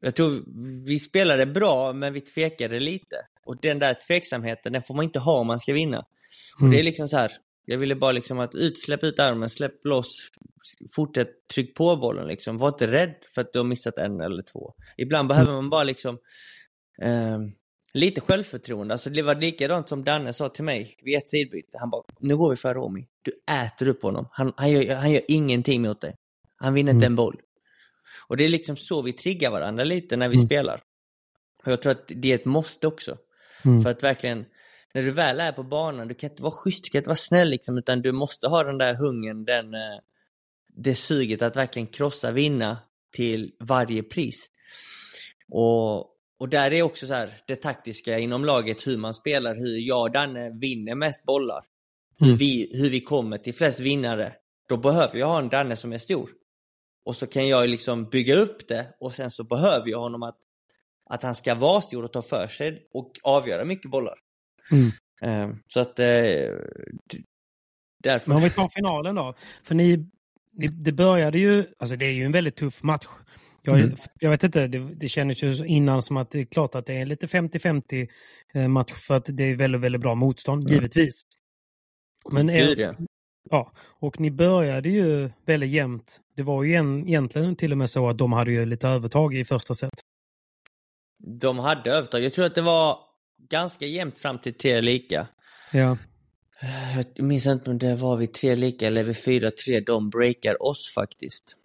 [0.00, 0.42] jag tror
[0.86, 3.16] vi spelade bra, men vi tvekade lite.
[3.46, 5.96] Och den där tveksamheten, den får man inte ha om man ska vinna.
[5.96, 6.06] Mm.
[6.62, 7.32] Och det är liksom så här,
[7.64, 10.30] jag ville bara liksom att utsläpp ut armen, släpp loss,
[10.96, 12.58] fortsätt tryck på bollen liksom.
[12.58, 14.74] Var inte rädd för att du har missat en eller två.
[14.96, 16.18] Ibland behöver man bara liksom
[17.02, 17.38] eh,
[17.94, 18.94] lite självförtroende.
[18.94, 21.78] Alltså det var likadant som Danne sa till mig vid ett sidbyte.
[21.80, 23.06] Han bara, nu går vi för Romy.
[23.22, 24.28] Du äter upp honom.
[24.30, 26.16] Han, han, gör, han gör ingenting mot dig.
[26.56, 26.96] Han vinner mm.
[26.96, 27.40] inte en boll.
[28.28, 30.46] Och det är liksom så vi triggar varandra lite när vi mm.
[30.46, 30.82] spelar.
[31.64, 33.16] Och jag tror att det är ett måste också.
[33.64, 33.82] Mm.
[33.82, 34.44] För att verkligen,
[34.94, 37.16] när du väl är på banan, du kan inte vara schysst, du kan inte vara
[37.16, 40.00] snäll liksom, utan du måste ha den där hungern, den, eh,
[40.76, 42.78] det suget att verkligen krossa, vinna
[43.12, 44.50] till varje pris.
[45.48, 45.98] Och,
[46.38, 50.00] och där är också så här, det taktiska inom laget, hur man spelar, hur jag
[50.00, 51.64] och Danne vinner mest bollar.
[52.20, 52.30] Mm.
[52.30, 54.32] Hur, vi, hur vi kommer till flest vinnare.
[54.68, 56.30] Då behöver jag ha en Danne som är stor.
[57.04, 60.38] Och så kan jag liksom bygga upp det och sen så behöver jag honom att
[61.10, 64.14] att han ska vara stor och ta för sig och avgöra mycket bollar.
[64.70, 64.90] Mm.
[65.22, 66.04] Eh, så att eh,
[68.02, 68.28] därför...
[68.28, 69.34] Men om vi tar finalen då.
[69.62, 70.06] För ni,
[70.72, 73.06] det började ju, alltså det är ju en väldigt tuff match.
[73.62, 73.96] Jag, mm.
[74.20, 76.94] jag vet inte, det, det kändes ju innan som att det är klart att det
[76.94, 78.08] är lite 50-50
[78.54, 80.74] eh, match för att det är väldigt, väldigt bra motstånd, mm.
[80.74, 81.22] givetvis.
[82.30, 82.94] Men Gud, ja.
[83.50, 83.72] ja.
[83.78, 86.20] Och ni började ju väldigt jämnt.
[86.36, 89.34] Det var ju en, egentligen till och med så att de hade ju lite övertag
[89.34, 90.00] i första set.
[91.26, 92.20] De hade övertag.
[92.20, 92.98] Jag tror att det var
[93.48, 95.26] ganska jämnt fram till tre lika.
[95.72, 95.98] Ja.
[96.96, 100.62] Jag minns inte om det var vid tre lika eller vid fyra tre de breakar
[100.62, 101.56] oss faktiskt.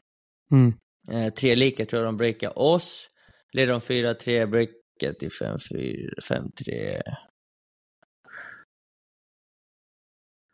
[0.51, 0.73] Mm.
[1.11, 3.09] Eh, tre lika tror jag de breakar oss.
[3.51, 7.01] Leder de fyra tre breakar till fem fyra fem tre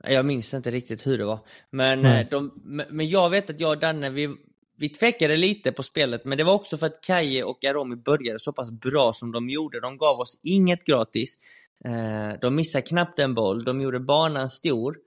[0.08, 1.40] Jag minns inte riktigt hur det var.
[1.70, 2.28] Men, mm.
[2.32, 2.52] de,
[2.90, 4.36] men jag vet att jag och Danne, vi,
[4.78, 8.40] vi tvekade lite på spelet, men det var också för att Kaje och Aromi började
[8.40, 9.80] så pass bra som de gjorde.
[9.80, 11.38] De gav oss inget gratis.
[11.86, 14.98] Eh, de missade knappt en boll, de gjorde banan stor.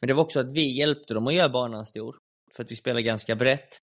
[0.00, 2.16] Men det var också att vi hjälpte dem att göra banan stor.
[2.56, 3.80] För att vi spelade ganska brett.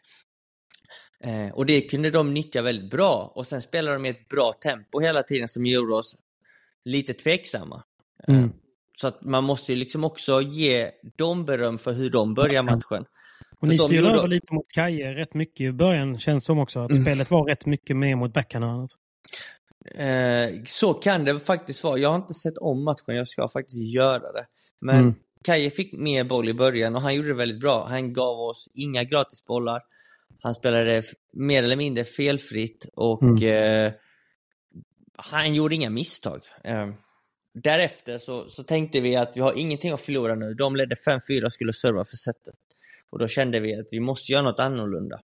[1.19, 3.31] Eh, och det kunde de nyttja väldigt bra.
[3.35, 6.17] Och sen spelade de i ett bra tempo hela tiden som gjorde oss
[6.85, 7.83] lite tveksamma.
[8.27, 8.53] Mm.
[8.95, 13.05] Så att man måste ju liksom också ge dem beröm för hur de börjar matchen.
[13.59, 16.79] Och ni styrde över lite mot Kaje rätt mycket i början, känns som också.
[16.79, 17.03] Att mm.
[17.03, 18.91] spelet var rätt mycket mer mot backhandhörnet.
[19.95, 21.97] Eh, så kan det faktiskt vara.
[21.97, 24.45] Jag har inte sett om matchen, jag ska faktiskt göra det.
[24.81, 25.15] Men mm.
[25.43, 27.87] Kaje fick mer boll i början och han gjorde det väldigt bra.
[27.87, 29.81] Han gav oss inga gratisbollar.
[30.41, 33.85] Han spelade mer eller mindre felfritt och mm.
[33.85, 33.93] eh,
[35.17, 36.41] han gjorde inga misstag.
[36.63, 36.87] Eh,
[37.53, 40.53] därefter så, så tänkte vi att vi har ingenting att förlora nu.
[40.53, 42.55] De ledde 5-4 och skulle serva för setet.
[43.09, 45.21] Och då kände vi att vi måste göra något annorlunda.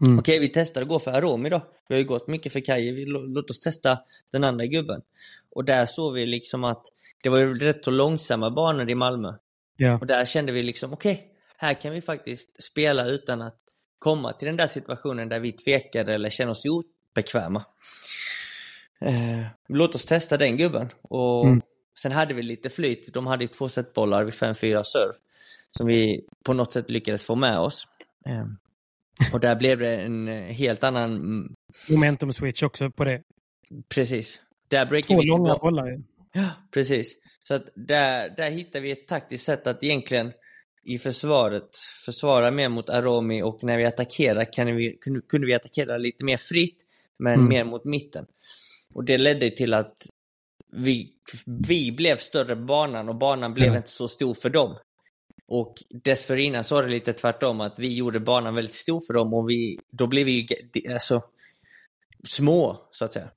[0.00, 0.18] Mm.
[0.18, 1.60] Okej, vi testar att gå för Aromi då.
[1.88, 3.98] Vi har ju gått mycket för Kaje, låt oss testa
[4.32, 5.02] den andra gubben.
[5.50, 6.86] Och där såg vi liksom att
[7.22, 9.32] det var ju rätt så långsamma banor i Malmö.
[9.76, 9.98] Ja.
[9.98, 13.58] Och där kände vi liksom, okej, okay, här kan vi faktiskt spela utan att
[13.98, 17.64] komma till den där situationen där vi tvekade eller känner oss obekväma.
[19.00, 20.88] Eh, låt oss testa den gubben.
[21.02, 21.62] Och mm.
[21.98, 23.14] Sen hade vi lite flyt.
[23.14, 25.14] De hade ju två setbollar vid 5-4 serve
[25.76, 27.86] som vi på något sätt lyckades få med oss.
[28.26, 28.46] Eh,
[29.32, 31.48] och där blev det en helt annan...
[31.88, 33.22] Momentum switch också på det.
[33.94, 34.40] Precis.
[34.68, 36.02] Där Två vi långa bollar.
[36.32, 37.16] Ja, precis.
[37.48, 40.32] Så att där, där hittar vi ett taktiskt sätt att egentligen
[40.84, 45.98] i försvaret försvara mer mot Aromi och när vi attackerar kan vi, kunde vi attackera
[45.98, 46.76] lite mer fritt
[47.18, 47.48] men mm.
[47.48, 48.26] mer mot mitten.
[48.94, 50.06] Och det ledde till att
[50.72, 51.12] vi,
[51.68, 53.76] vi blev större banan och banan blev mm.
[53.76, 54.76] inte så stor för dem.
[55.52, 59.34] Och dessförinnan så var det lite tvärtom, att vi gjorde banan väldigt stor för dem
[59.34, 60.46] och vi, då blev vi ju
[60.92, 61.22] alltså,
[62.28, 63.28] små, så att säga.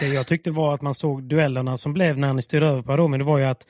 [0.00, 2.92] Det jag tyckte var att man såg duellerna som blev när ni styrde över på
[2.92, 3.66] Aromi, det var ju att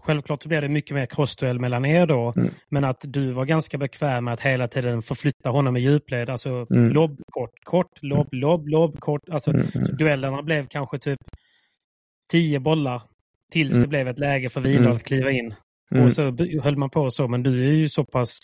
[0.00, 2.50] Självklart så blev det mycket mer crossduell mellan er då, mm.
[2.68, 6.30] men att du var ganska bekväm med att hela tiden förflytta honom i djupled.
[6.30, 6.88] Alltså mm.
[6.88, 9.28] lobb, kort, kort, lobb, lobb, lobb, kort.
[9.28, 9.66] Alltså, mm.
[9.66, 11.18] Så duellerna blev kanske typ
[12.30, 13.02] tio bollar
[13.52, 13.82] tills mm.
[13.82, 14.92] det blev ett läge för Vidar mm.
[14.92, 15.54] att kliva in.
[15.90, 16.04] Mm.
[16.04, 16.22] Och så
[16.62, 18.38] höll man på så, men du är ju så pass...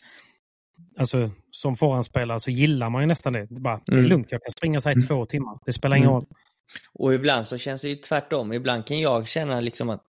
[0.99, 3.47] Alltså, som forehandspelare så gillar man ju nästan det.
[3.51, 3.83] Det, bara, mm.
[3.87, 5.09] det är lugnt, jag kan springa så här i mm.
[5.09, 5.59] två timmar.
[5.67, 6.15] Det spelar ingen mm.
[6.15, 6.27] roll.
[6.93, 8.53] Och ibland så känns det ju tvärtom.
[8.53, 10.03] Ibland kan jag känna liksom att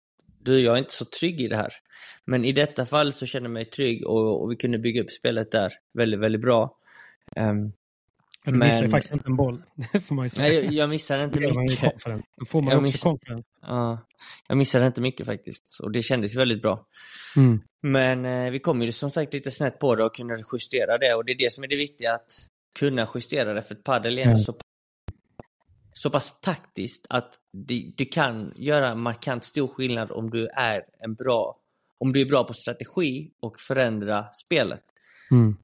[0.40, 1.72] du, jag är inte så trygg i det här.
[2.24, 5.10] Men i detta fall så känner jag mig trygg och, och vi kunde bygga upp
[5.10, 6.76] spelet där väldigt, väldigt bra.
[7.36, 7.72] Um,
[8.44, 8.58] du men...
[8.58, 9.62] missar ju faktiskt inte en boll.
[10.06, 10.48] får man ju säga.
[10.48, 11.92] Nej, jag, jag missade inte mycket.
[12.36, 13.02] Då får man jag också miss...
[13.02, 13.46] konferens.
[13.62, 14.06] Ja,
[14.48, 15.80] jag missade inte mycket faktiskt.
[15.82, 16.86] Och det kändes väldigt bra.
[17.36, 17.60] Mm.
[17.82, 21.14] Men eh, vi kom ju som sagt lite snett på det och kunde justera det.
[21.14, 23.62] Och det är det som är det viktiga, att kunna justera det.
[23.62, 24.38] För padel är mm.
[24.38, 24.56] så,
[25.92, 31.14] så pass taktiskt att du, du kan göra markant stor skillnad om du är en
[31.14, 31.58] bra
[32.02, 34.82] om du är bra på strategi och förändra spelet.
[35.30, 35.56] Mm.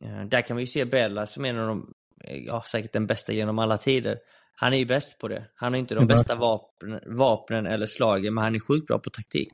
[0.00, 1.92] Eh, där kan vi ju se Bella som är en av de
[2.26, 4.18] ja, säkert den bästa genom alla tider.
[4.56, 5.44] Han är ju bäst på det.
[5.54, 9.10] Han har inte de bästa vapnen, vapnen eller slagen, men han är sjukt bra på
[9.10, 9.52] taktik.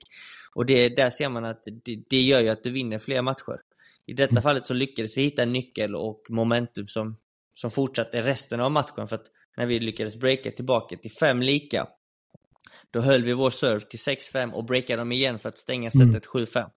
[0.54, 3.60] Och det, där ser man att det, det gör ju att du vinner fler matcher.
[4.06, 4.42] I detta mm.
[4.42, 7.16] fallet så lyckades vi hitta en nyckel och momentum som,
[7.54, 9.08] som fortsatte resten av matchen.
[9.08, 11.86] För att när vi lyckades breaka tillbaka till fem lika,
[12.90, 16.34] då höll vi vår serve till 6-5 och breakade dem igen för att stänga sättet
[16.34, 16.46] mm.
[16.46, 16.70] 7-5.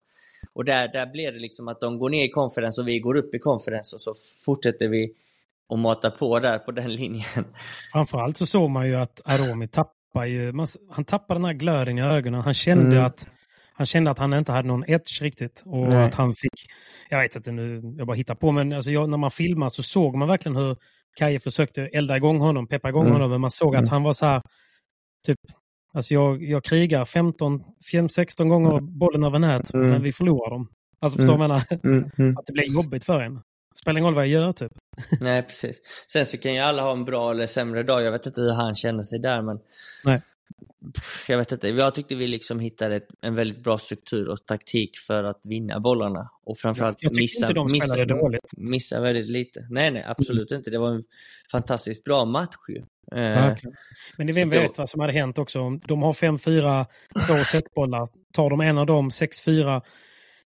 [0.54, 3.18] Och där, där blev det liksom att de går ner i konferens och vi går
[3.18, 5.16] upp i konferens och så fortsätter vi
[5.70, 7.46] och mata på där på den linjen.
[7.92, 11.98] Framförallt så såg man ju att Aromi tappar ju, man, han tappar den här glöden
[11.98, 12.42] i ögonen.
[12.42, 13.06] Han kände mm.
[13.06, 13.28] att
[13.76, 15.64] han kände att han inte hade någon edge riktigt.
[15.66, 16.04] Och Nej.
[16.04, 16.54] att han fick,
[17.10, 19.84] jag vet inte nu, jag bara hittar på, men alltså jag, när man filmar så
[19.84, 20.78] såg man verkligen hur
[21.18, 23.14] Kaje försökte elda igång honom, peppa igång Mm.
[23.14, 23.90] honom, men man såg att Mm.
[23.92, 24.42] han var så här,
[25.28, 25.40] typ,
[25.96, 29.90] alltså jag, jag krigar 15, 15 16 gånger bollen över nät, Mm.
[29.90, 30.68] men vi förlorar dem.
[31.00, 31.52] Alltså förstår Mm.
[31.52, 32.40] jag menar?
[32.40, 33.42] Att det blir jobbigt för en.
[33.82, 34.72] Spelar ingen roll vad jag gör typ.
[35.22, 35.82] Nej, precis.
[36.08, 38.04] Sen så kan ju alla ha en bra eller sämre dag.
[38.04, 39.60] Jag vet inte hur han känner sig där, men...
[40.06, 40.22] Nej.
[41.28, 41.68] Jag vet inte.
[41.70, 46.30] Jag tyckte vi liksom hittade en väldigt bra struktur och taktik för att vinna bollarna.
[46.46, 48.42] Och framförallt Jag tycker missa, inte de missa, dåligt.
[48.58, 49.68] missa väldigt lite.
[49.70, 50.70] Nej, nej, absolut inte.
[50.72, 51.04] Det var en
[51.52, 52.78] fantastiskt bra match ju.
[53.20, 53.56] Eh.
[54.18, 55.70] Men vem så då- vet vad som hade hänt också.
[55.70, 56.86] De har 5-4,
[57.28, 58.08] två setbollar.
[58.34, 59.82] Tar de en av dem, 6-4.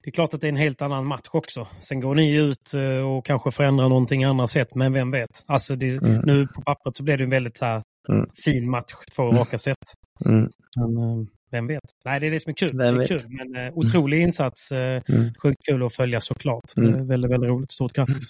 [0.07, 1.69] Det är klart att det är en helt annan match också.
[1.81, 5.29] Sen går ni ut eh, och kanske förändrar någonting annat sätt, men vem vet.
[5.47, 6.21] Alltså det, Mm.
[6.25, 8.27] Nu på pappret så blev det en väldigt så här, Mm.
[8.45, 9.37] fin match, två Mm.
[9.37, 9.77] raka set.
[10.25, 11.81] mm, Men, eh, vem vet?
[12.05, 12.69] Nej, det är det som är kul.
[12.73, 13.09] Vem det är vet?
[13.09, 13.21] kul.
[13.29, 14.73] Men eh, otrolig insats.
[14.73, 15.35] Eh, Mm.
[15.43, 16.77] Sjukt kul att följa såklart.
[16.77, 16.95] Mm.
[16.95, 17.73] Är väldigt, väldigt roligt.
[17.73, 18.29] Stort grattis.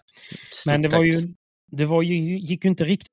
[0.50, 1.34] stort Men det var ju,
[1.72, 3.12] det var ju, gick ju inte riktigt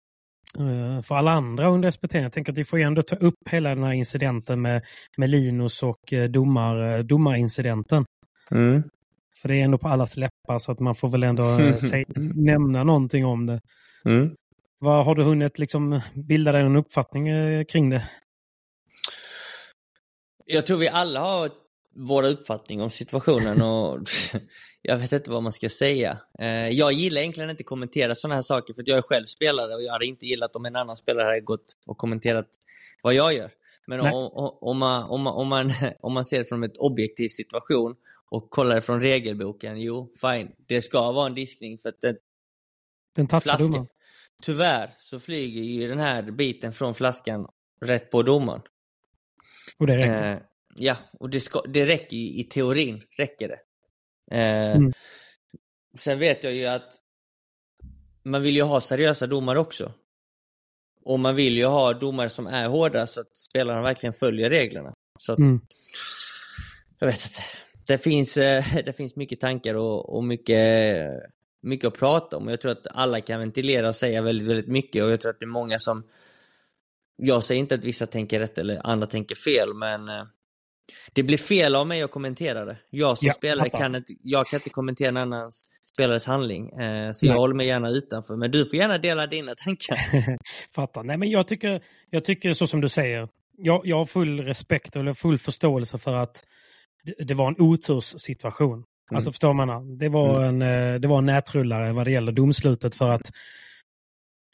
[1.03, 2.13] för alla andra under SPT.
[2.13, 4.81] Jag tänker att vi får ju ändå ta upp hela den här incidenten med,
[5.17, 8.05] med Linus och eh, domar, eh, domarincidenten.
[8.51, 8.83] Mm.
[9.41, 12.05] För det är ändå på allas läppar så att man får väl ändå eh, säg,
[12.35, 13.61] nämna någonting om det.
[14.05, 14.35] Mm.
[14.79, 18.09] Vad Har du hunnit liksom bilda dig en uppfattning eh, kring det?
[20.45, 21.49] Jag tror vi alla har
[21.95, 23.99] våra uppfattning om situationen och
[24.81, 26.17] jag vet inte vad man ska säga.
[26.39, 29.75] Eh, Jag gillar egentligen inte kommentera sådana här saker för att jag är själv spelare
[29.75, 32.47] och jag hade inte gillat om en annan spelare hade gått och kommenterat
[33.01, 33.51] vad jag gör.
[33.87, 34.29] Men om,
[34.61, 37.95] om, man, om, man, om, man, om man ser det från ett objektiv situation
[38.29, 40.51] och kollar det från regelboken, jo, fine.
[40.67, 42.15] Det ska vara en diskning för att det,
[43.15, 43.87] Den touchar flaskan, domaren.
[44.41, 47.47] tyvärr så flyger ju den här biten från flaskan
[47.81, 48.61] rätt på domaren.
[49.79, 50.31] Och det räcker.
[50.31, 50.37] Eh,
[50.75, 53.03] ja, och det, ska, det räcker ju i teorin.
[53.17, 53.59] räcker det.
[54.37, 54.93] Eh, Mm.
[55.99, 56.93] Sen vet jag ju att
[58.23, 59.93] man vill ju ha seriösa domare också.
[61.05, 64.93] Och man vill ju ha domare som är hårda så att spelarna verkligen följer reglerna.
[65.19, 65.61] Så att, Mm.
[66.99, 67.41] jag vet inte.
[67.87, 71.07] Det finns, eh, det finns mycket tankar och, och mycket,
[71.61, 72.47] mycket att prata om.
[72.47, 75.39] Jag tror att alla kan ventilera och säga väldigt, väldigt mycket och jag tror att
[75.39, 76.03] det är många som
[77.15, 80.23] jag säger inte att vissa tänker rätt eller andra tänker fel, men eh,
[81.13, 82.77] det blir fel av mig att kommentera det.
[82.89, 83.77] Jag som Ja, spelare fattar.
[83.83, 85.51] kan inte, jag kan inte kommentera en annan
[85.93, 87.33] spelares handling, eh, så Nej.
[87.33, 88.35] jag håller mig gärna utanför.
[88.35, 89.97] Men du får gärna dela dina tankar.
[90.75, 91.03] Fattar.
[91.03, 93.29] Nej, men jag tycker, jag tycker så som du säger.
[93.57, 96.43] Jag, jag har full respekt eller full förståelse för att
[97.03, 98.83] det, det var en oturssituation.
[99.13, 99.97] Alltså förstår man?
[99.97, 103.31] Det var, en, eh, det var en nätrullare vad det gäller domslutet för att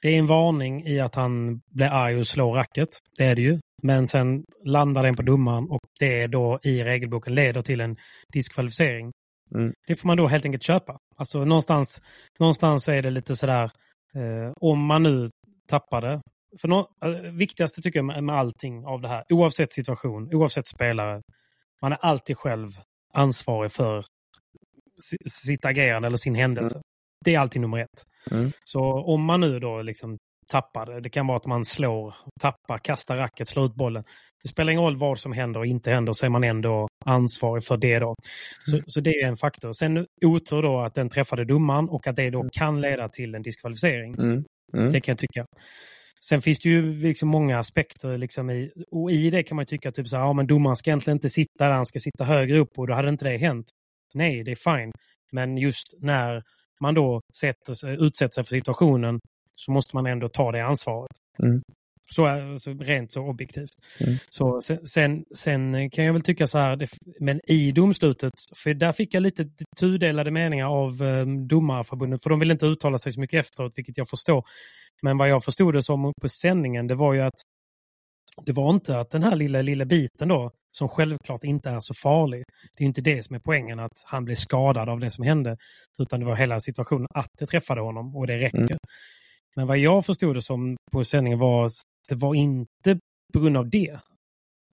[0.01, 2.89] det är en varning i att han blir arg och slår racket.
[3.17, 3.59] Det är det ju.
[3.83, 7.97] Men sen landar den på domaren och det då i regelboken leder till en
[8.33, 9.11] diskvalificering.
[9.55, 9.73] Mm.
[9.87, 10.97] Det får man då helt enkelt köpa.
[11.15, 12.01] Alltså någonstans,
[12.39, 13.63] någonstans så är det lite sådär,
[14.15, 15.29] eh, om man nu
[15.67, 16.21] tappar det.
[16.61, 20.67] För nå, eh, viktigaste tycker jag med, med allting av det här, oavsett situation, oavsett
[20.67, 21.21] spelare,
[21.81, 22.69] man är alltid själv
[23.13, 24.05] ansvarig för
[25.01, 26.81] si- sitt agerande eller sin händelse.
[27.25, 28.03] Det är alltid nummer ett.
[28.31, 28.49] Mm.
[28.63, 30.17] Så om man nu då liksom
[30.51, 34.03] tappar det, det kan vara att man slår, tappar, kastar racket, slår ut bollen.
[34.43, 37.63] Det spelar ingen roll vad som händer och inte händer så är man ändå ansvarig
[37.63, 38.15] för det då.
[38.63, 39.71] Så, så det är en faktor.
[39.71, 43.41] Sen otur då att den träffade domaren och att det då kan leda till en
[43.41, 44.13] diskvalificering.
[44.13, 44.43] Mm.
[44.73, 44.89] Mm.
[44.89, 45.45] Det kan jag tycka.
[46.29, 49.91] Sen finns det ju liksom många aspekter liksom i, och i det kan man tycka
[49.91, 52.59] typ så här, ja men domaren ska egentligen inte sitta där, han ska sitta högre
[52.59, 53.65] upp och då hade inte det hänt.
[54.13, 54.91] Nej, det är fine.
[55.31, 56.43] Men just när
[56.81, 59.19] man då sätter utsätter sig för situationen
[59.59, 61.11] så måste man ändå ta det ansvaret.
[61.43, 61.61] Mm.
[62.09, 63.69] Så alltså, rent så objektivt.
[63.99, 64.17] Mm.
[64.29, 66.87] Så sen, sen kan jag väl tycka så här,
[67.19, 72.39] men i domslutet, för där fick jag lite tudelade meningar av um, domarförbundet, för de
[72.39, 74.43] vill inte uttala sig så mycket efteråt, vilket jag förstår.
[75.01, 77.41] Men vad jag förstod det som på sändningen, det var ju att
[78.45, 81.93] det var inte att den här lilla, lilla biten då, som självklart inte är så
[81.93, 82.43] farlig.
[82.77, 85.57] Det är inte det som är poängen, att han blev skadad av det som hände.
[86.01, 88.57] Utan det var hela situationen att det träffade honom och det räcker.
[88.57, 88.77] Mm.
[89.55, 91.71] Men vad jag förstod det som på sändningen var att
[92.09, 92.99] det var inte
[93.33, 93.99] på grund av det.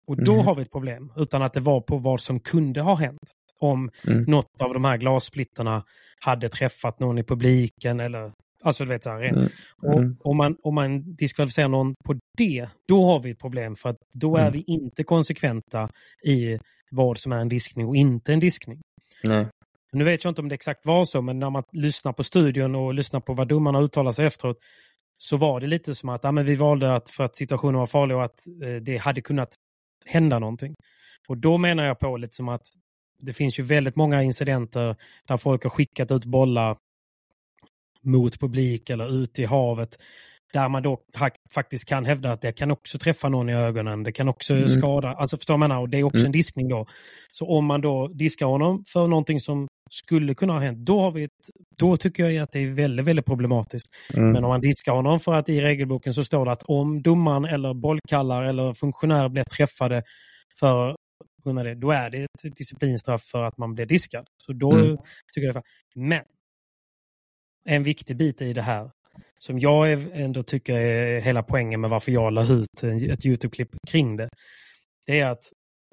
[0.06, 0.46] Och då mm.
[0.46, 1.12] har vi ett problem.
[1.16, 3.32] Utan att det var på vad som kunde ha hänt.
[3.58, 4.22] Om mm.
[4.22, 5.84] något av de här glassplittarna
[6.20, 9.48] hade träffat någon i publiken eller Alltså du vet så här, mm.
[9.82, 10.16] Och mm.
[10.20, 13.96] om man, om man diskvalificerar någon på det, då har vi ett problem för att
[14.14, 14.52] då är mm.
[14.52, 15.88] vi inte konsekventa
[16.24, 16.58] i
[16.90, 18.80] vad som är en diskning och inte en diskning.
[19.24, 19.46] Nej.
[19.92, 22.74] Nu vet jag inte om det exakt var så, men när man lyssnar på studion
[22.74, 24.58] och lyssnar på vad domarna uttalar sig efteråt
[25.16, 27.86] så var det lite som att ja, men vi valde att för att situationen var
[27.86, 29.54] farlig och att eh, det hade kunnat
[30.06, 30.74] hända någonting.
[31.28, 32.62] Och då menar jag på lite som att
[33.18, 36.76] det finns ju väldigt många incidenter där folk har skickat ut bollar
[38.02, 39.96] mot publik eller ut i havet.
[40.52, 41.00] Där man då
[41.54, 44.02] faktiskt kan hävda att det kan också träffa någon i ögonen.
[44.02, 44.68] Det kan också mm.
[44.68, 45.08] skada.
[45.08, 45.72] Alltså förstår man?
[45.72, 46.26] Och det är också mm.
[46.26, 46.86] en diskning då.
[47.30, 51.10] Så om man då diskar honom för någonting som skulle kunna ha hänt, då, har
[51.10, 53.96] vi ett, då tycker jag att det är väldigt, väldigt problematiskt.
[54.14, 54.32] Mm.
[54.32, 57.44] Men om man diskar honom för att i regelboken så står det att om domaren
[57.44, 60.02] eller bollkallar eller funktionär blir träffade
[60.60, 60.96] för
[61.44, 64.26] det, då är det ett disciplinstraff för att man blir diskad.
[64.46, 64.96] Så då mm.
[65.34, 65.62] tycker jag det
[65.94, 66.22] Men
[67.64, 68.90] en viktig bit i det här
[69.38, 74.16] som jag ändå tycker är hela poängen med varför jag la ut ett YouTube-klipp kring
[74.16, 74.28] det.
[75.06, 75.44] Det är att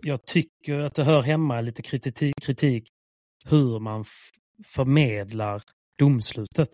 [0.04, 2.89] jag tycker att det hör hemma lite kritik, kritik
[3.50, 4.06] hur man
[4.66, 5.62] förmedlar
[6.00, 6.70] domslutet.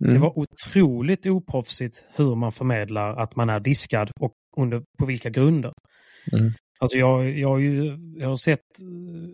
[0.00, 0.14] Mm.
[0.14, 5.30] Det var otroligt oproffsigt hur man förmedlar att man är diskad och under, på vilka
[5.30, 5.72] grunder.
[6.32, 6.52] Mm.
[6.80, 8.60] Alltså jag, jag, har ju, jag har sett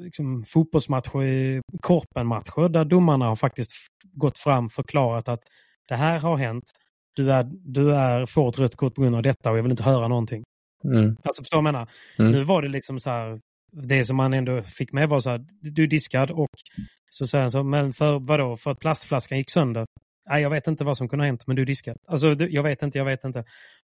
[0.00, 3.70] liksom, fotbollsmatcher, korpenmatcher där domarna har faktiskt
[4.12, 5.40] gått fram och förklarat att
[5.88, 6.64] det här har hänt.
[7.16, 9.70] Du, är, du är, får ett rött kort på grund av detta och jag vill
[9.70, 10.44] inte höra någonting.
[10.84, 11.16] Mm.
[11.22, 11.88] Alltså förstår du vad jag menar?
[12.18, 12.32] Mm.
[12.32, 13.40] Nu var det liksom så här,
[13.82, 16.48] det som man ändå fick med var så här, du diskad och
[17.10, 19.86] så säger han så, men för vadå, för att plastflaskan gick sönder?
[20.30, 21.96] Nej, jag vet inte vad som kunde ha hänt, men du diskad.
[22.08, 23.44] Alltså, jag vet inte, jag vet inte.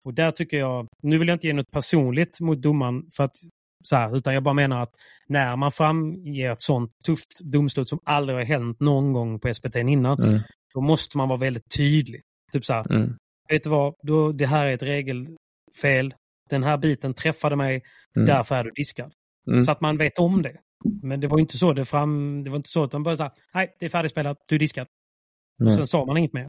[0.05, 3.36] Och där tycker jag, nu vill jag inte ge något personligt mot domaren, för att,
[3.83, 4.91] så här, utan jag bara menar att
[5.27, 9.75] när man framger ett sånt tufft domslut som aldrig har hänt någon gång på SPT
[9.75, 10.39] innan, mm.
[10.73, 12.21] då måste man vara väldigt tydlig.
[12.51, 13.17] Typ så här, mm.
[13.49, 16.13] vet du vad, då, det här är ett regelfel,
[16.49, 17.81] den här biten träffade mig,
[18.15, 18.25] mm.
[18.25, 19.13] därför är du diskad.
[19.47, 19.61] Mm.
[19.61, 20.57] Så att man vet om det.
[21.01, 23.31] Men det var inte så det fram, det var inte så att de bara sa,
[23.53, 24.87] nej det är färdigspelat, du är diskad.
[25.63, 26.47] Och sen sa man inget mer.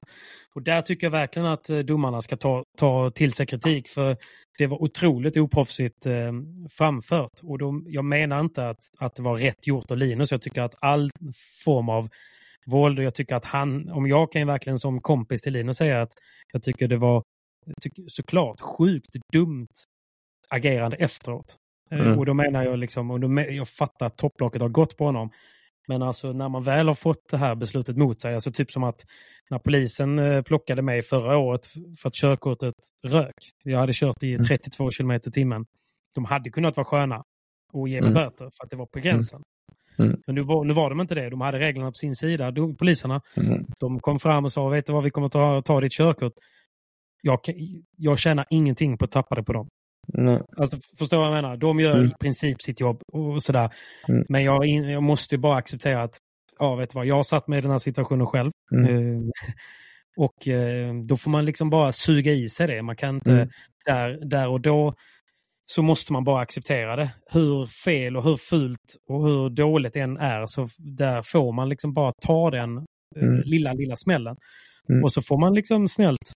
[0.55, 4.17] Och där tycker jag verkligen att eh, domarna ska ta, ta till sig kritik för
[4.59, 6.33] det var otroligt oproffsigt eh,
[6.71, 7.41] framfört.
[7.43, 10.33] Och då, jag menar inte att, att det var rätt gjort av Linus.
[10.33, 11.11] Jag tycker att all
[11.65, 12.09] form av
[12.67, 16.03] våld och jag tycker att han, om jag kan verkligen som kompis till Linus säga
[16.03, 16.13] att
[16.53, 17.23] jag tycker det var
[17.81, 19.69] tycker, såklart sjukt dumt
[20.51, 21.57] agerande efteråt.
[21.91, 22.19] Eh, mm.
[22.19, 25.31] Och då menar jag liksom, och då, jag fattar att topplocket har gått på honom.
[25.89, 28.85] Men alltså när man väl har fått det här beslutet mot sig, alltså typ som
[28.85, 29.01] att
[29.51, 31.67] när polisen eh, plockade mig förra året
[31.99, 32.75] för att körkortet
[33.05, 33.35] rök.
[33.65, 34.91] Jag hade kört i 32 mm.
[34.91, 35.67] km timmen.
[36.15, 37.25] De hade kunnat vara sköna
[37.73, 38.25] och ge mig mm.
[38.25, 39.43] böter för att det var på gränsen.
[39.99, 40.11] Mm.
[40.11, 40.23] mm.
[40.27, 41.31] Men nu var, nu var de inte det.
[41.31, 43.21] De hade reglerna på sin sida, de, poliserna.
[43.37, 43.67] Mm.
[43.79, 46.33] De kom fram och sa, vet du vad, vi kommer ta, ta ditt körkort.
[47.23, 47.39] Jag,
[47.97, 49.69] jag tjänar ingenting på att tappa det på dem.
[50.09, 50.41] Nej.
[50.57, 51.57] Alltså, förstår vad jag menar?
[51.57, 52.07] De gör mm.
[52.07, 53.71] i princip sitt jobb och sådär.
[54.09, 54.25] Mm.
[54.29, 56.19] Men jag, jag måste bara acceptera att,
[56.59, 58.51] ja vet du vad, jag har satt mig i den här situationen själv.
[58.73, 58.95] Mm.
[58.95, 59.23] Eh,
[60.17, 62.83] och eh, då får man liksom bara suga i sig det.
[62.83, 63.49] Man kan inte, mm.
[63.85, 64.95] där, där och då
[65.67, 67.11] så måste man bara acceptera det.
[67.33, 71.69] Hur fel och hur fult och hur dåligt det än är så där får man
[71.69, 72.77] liksom bara ta den
[73.17, 73.43] eh, mm.
[73.45, 74.37] lilla, lilla smällen.
[74.89, 75.05] Mm.
[75.05, 76.33] Och så får man liksom snällt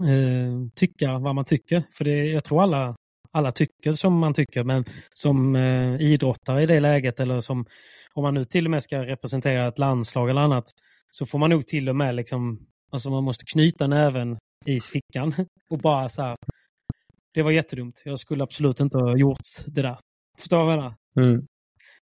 [0.00, 1.82] eh, tycka vad man tycker.
[1.92, 2.96] För det, jag tror alla,
[3.32, 7.66] alla tycker som man tycker, men som eh, idrottare i det läget eller som
[8.14, 10.64] om man nu till och med ska representera ett landslag eller annat
[11.10, 15.34] så får man nog till och med liksom, alltså man måste knyta näven i fickan
[15.70, 16.36] och bara så här,
[17.34, 18.02] det var jättedumt.
[18.04, 19.98] Jag skulle absolut inte ha gjort det där.
[20.38, 20.94] Förstår du vad jag menar?
[21.20, 21.46] Mm.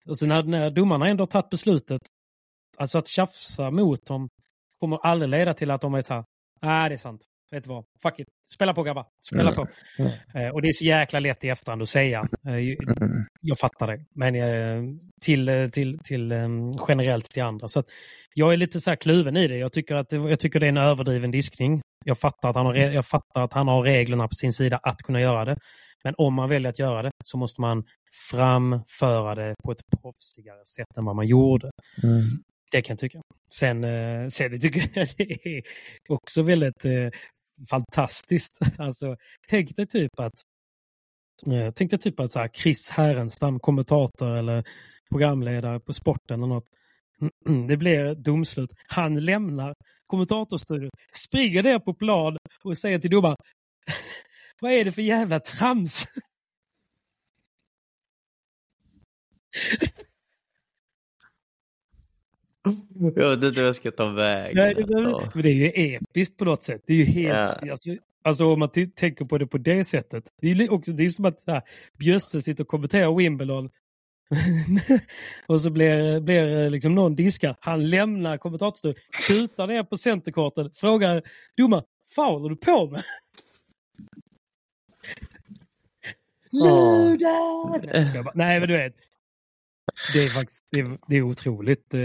[0.08, 2.00] Alltså när, när domarna ändå tagit beslutet,
[2.78, 4.28] alltså att tjafsa mot dem
[4.80, 6.24] kommer aldrig leda till att de är så här,
[6.62, 8.26] nej det är sant, vet du vad, fuck it.
[8.54, 9.54] Spela på grabbar, spela Mm.
[9.54, 9.66] på.
[10.38, 12.28] Eh, och det är så jäkla lätt i efterhand att säga.
[12.46, 13.24] Eh, Mm.
[13.40, 14.04] jag fattar det.
[14.14, 14.82] Men eh,
[15.22, 16.32] till, till, till
[16.88, 17.68] generellt till andra.
[17.68, 17.82] Så
[18.34, 19.56] jag är lite så här kluven i det.
[19.56, 21.80] Jag tycker, att det, jag tycker det är en överdriven diskning.
[22.04, 24.98] Jag fattar, att han har, jag fattar att han har reglerna på sin sida att
[25.02, 25.56] kunna göra det.
[26.04, 27.84] Men om man väljer att göra det så måste man
[28.30, 31.70] framföra det på ett proffsigare sätt än vad man gjorde.
[32.70, 33.20] Det kan jag tycka.
[33.54, 35.62] Sen, eh, sen det tycker jag det är
[36.08, 37.08] också väldigt eh,
[37.70, 38.58] fantastiskt.
[38.78, 39.16] Alltså,
[39.48, 40.34] tänk dig typ att
[41.46, 44.64] eh, tänk dig typ att så här, Chris Härenstam, kommentator eller
[45.10, 46.68] programledare på sporten eller något.
[47.68, 48.70] Det blir domslut.
[48.88, 49.74] Han lämnar
[50.06, 53.36] kommentatorstudion, springer ner på plan och säger till domaren
[54.60, 56.04] Vad är det för jävla trams?
[63.16, 64.52] Jag vet inte hur jag ska ta vägen.
[64.56, 65.30] Nej, det, alltså.
[65.34, 66.82] men det är ju episkt på något sätt.
[66.86, 67.58] Det är ju helt...
[67.62, 67.70] Ja.
[67.70, 67.90] Alltså,
[68.22, 70.24] alltså om man tänker på det på det sättet.
[70.40, 71.62] Det är också det är som att här,
[71.98, 73.70] Bjösse sitter och kommenterar Wimbledon.
[75.46, 77.56] och så blir, blir liksom någon diskad.
[77.60, 81.22] Han lämnar kommentatorstudion, kutar ner på centerkorten, frågar
[81.56, 83.02] domaren, foul är du på med?
[86.50, 88.22] Luda!
[88.22, 88.32] Bara.
[88.34, 88.94] Nej, men du vet.
[90.12, 92.00] Det är faktiskt det är, det är otroligt eh,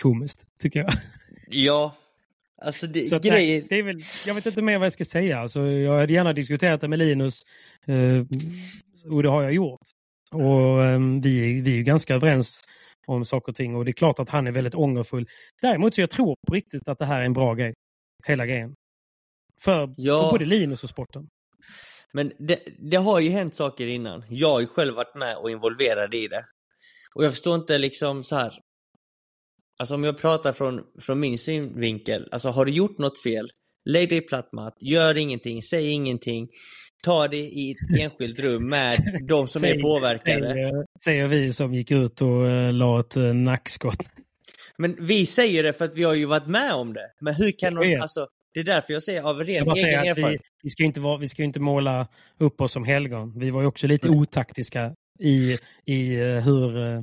[0.00, 0.90] komiskt, tycker jag.
[1.48, 1.96] Ja,
[2.62, 3.58] alltså det, Så att, grejen...
[3.60, 5.38] nej, det är väl, jag vet inte mer vad jag ska säga.
[5.38, 7.42] Alltså, jag hade gärna diskuterat det med Linus
[7.86, 8.24] eh,
[9.12, 9.80] och det har jag gjort.
[10.32, 12.62] Och eh, vi, vi är ju ganska överens
[13.06, 15.26] om saker och ting och det är klart att han är väldigt ångerfull.
[15.62, 17.74] Däremot så jag tror på riktigt att det här är en bra grej.
[18.26, 18.74] Hela grejen.
[19.60, 20.22] För, Ja.
[20.22, 21.28] för både Linus och sporten.
[22.12, 24.24] Men det, det har ju hänt saker innan.
[24.28, 26.44] Jag har ju själv varit med och involverad i det.
[27.14, 28.52] Och jag förstår inte liksom så här.
[29.78, 32.28] Alltså om jag pratar från, från min synvinkel.
[32.32, 33.50] Alltså har du gjort något fel,
[33.84, 36.48] lägg dig platt Matt, gör ingenting, säg ingenting.
[37.02, 38.92] Ta det i ett enskilt rum med
[39.28, 40.46] de som är Säg- påverkade.
[40.46, 44.10] Säger, säger vi som gick ut och eh, la ett eh, nackskott.
[44.78, 47.10] Men vi säger det för att vi har ju varit med om det.
[47.20, 48.02] Men hur kan vet.
[48.02, 50.40] alltså, det är därför jag säger av ren egen säger att vi, erfarenhet.
[50.62, 52.08] vi, ska inte vara, vi ska inte måla
[52.38, 53.38] upp oss som helgon.
[53.38, 56.78] Vi var ju också lite otaktiska i, i eh, hur...
[56.78, 57.02] eh,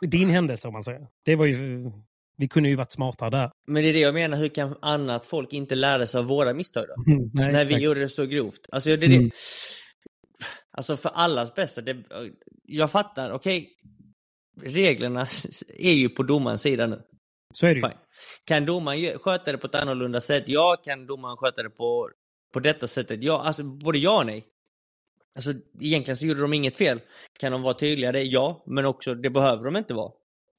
[0.00, 1.06] din händelse om man säger.
[1.24, 1.90] Det var ju...
[2.36, 3.50] Vi kunde ju varit smartare där.
[3.66, 6.54] Men det är det jag menar, hur kan annat folk inte lära sig av våra
[6.54, 6.94] misstag då?
[7.06, 7.70] Nej, när exakt.
[7.70, 8.66] vi gjorde det så grovt.
[8.72, 9.16] Alltså det det.
[9.16, 9.30] Mm.
[10.70, 11.80] Alltså för allas bästa.
[11.80, 11.96] Det,
[12.64, 13.68] jag fattar, okej.
[14.62, 15.26] reglerna
[15.78, 17.02] är ju på domarens sida nu.
[17.54, 17.80] Så är det ju.
[17.80, 17.98] Fine.
[18.44, 20.44] Kan domaren sköta det på ett annorlunda sätt?
[20.46, 20.76] Ja.
[20.84, 22.10] Kan domaren sköta det på,
[22.52, 23.22] på detta sättet?
[23.22, 23.42] Ja.
[23.42, 24.44] Alltså både ja och nej.
[25.34, 27.00] Alltså egentligen så gjorde de inget fel.
[27.38, 28.22] Kan de vara tydligare?
[28.22, 28.64] Ja.
[28.66, 30.12] Men också, det behöver de inte vara.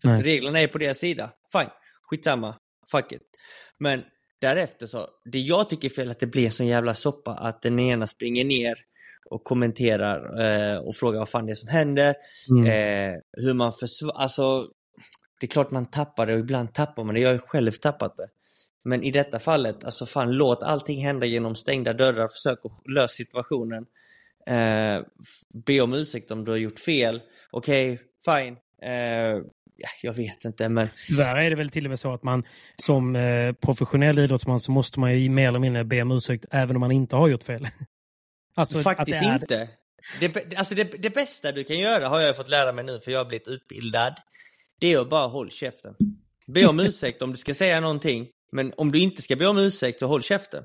[0.03, 1.31] Reglerna är på deras sida.
[1.51, 1.69] Fine.
[2.09, 2.55] Skitsamma.
[2.91, 3.21] Fuck it.
[3.79, 4.03] Men
[4.41, 7.61] därefter så, det jag tycker är fel att det blir en sån jävla soppa att
[7.61, 8.75] den ena springer ner
[9.29, 12.15] och kommenterar eh, och frågar vad fan det är som händer.
[12.49, 12.65] Mm.
[12.65, 14.67] Eh, hur man försvarar, alltså
[15.39, 17.21] det är klart man tappar det och ibland tappar man det.
[17.21, 18.27] Jag har ju själv tappat det.
[18.83, 22.27] Men i detta fallet, alltså fan låt allting hända genom stängda dörrar.
[22.27, 23.85] Försök att lösa situationen.
[24.47, 25.01] Eh,
[25.65, 27.21] be om ursäkt om du har gjort fel.
[27.51, 28.57] Okej, fine.
[28.81, 29.41] Eh,
[29.75, 32.43] ja, jag vet inte men Tyvärr är det väl till och med så att man
[32.85, 36.75] som eh, professionell idrottsman så måste man ju mer eller mindre be om ursäkt även
[36.75, 37.67] om man inte har gjort fel.
[38.55, 39.69] Alltså, faktiskt det är- inte.
[40.19, 43.11] Det, alltså det, det bästa du kan göra har jag fått lära mig nu för
[43.11, 44.13] jag har blivit utbildad.
[44.79, 45.95] Det är att bara håll käften.
[46.47, 48.27] Be om ursäkt om du ska säga någonting.
[48.51, 50.63] Men om du inte ska be om ursäkt så håll käften.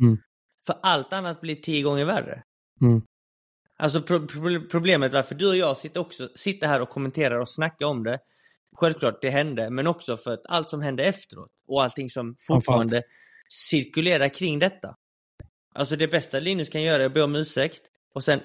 [0.00, 0.18] Mm.
[0.66, 2.42] För allt annat blir tio gånger värre.
[2.82, 3.02] Mm.
[3.80, 7.48] Alltså pro pro problemet varför du och jag sitter, också, sitter här och kommenterar och
[7.48, 8.18] snackar om det.
[8.76, 13.02] Självklart det hände, men också för att allt som hände efteråt och allting som fortfarande
[13.48, 14.96] cirkulerar kring detta.
[15.74, 17.82] Alltså det bästa Linus kan göra är att be om ursäkt
[18.14, 18.40] och sen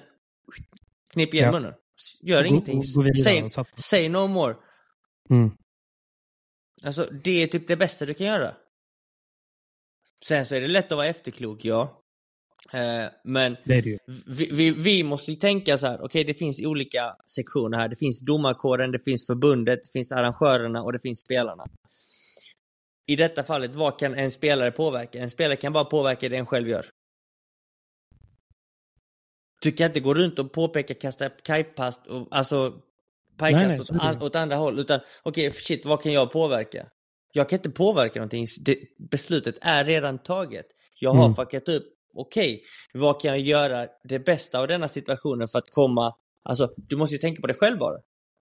[1.12, 1.52] knip igen Ja.
[1.52, 1.74] munnen.
[2.22, 2.82] Gör Gå- ingenting.
[3.24, 3.64] Säg, satsa.
[3.76, 4.56] säg no more.
[5.30, 5.50] Mm.
[6.84, 8.56] Alltså det är typ det bästa du kan göra.
[10.26, 12.02] Sen så är det lätt att vara efterklok, ja.
[12.72, 13.98] Eh, men vi,
[14.52, 17.88] vi, vi måste ju tänka så här, okej det finns olika sektioner här.
[17.88, 21.64] Det finns domarkåren, det finns förbundet, det finns arrangörerna och det finns spelarna.
[23.08, 25.18] I detta fallet, vad kan en spelare påverka?
[25.18, 26.86] En spelare kan bara påverka det en själv gör.
[29.62, 32.74] Du kan inte gå runt och påpeka, kasta kajpass, och, alltså
[33.36, 34.78] pajkast åt, an, åt andra håll.
[34.78, 36.86] Utan okej, shit, vad kan jag påverka?
[37.32, 38.46] Jag kan inte påverka någonting.
[38.60, 38.78] Det,
[39.10, 40.66] beslutet är redan taget.
[41.00, 41.34] Jag har Mm.
[41.34, 41.95] fuckat upp.
[42.16, 42.62] Okej,
[42.94, 46.14] vad kan jag göra det bästa av denna situationen för att komma...
[46.42, 47.96] Alltså, du måste ju tänka på det själv bara.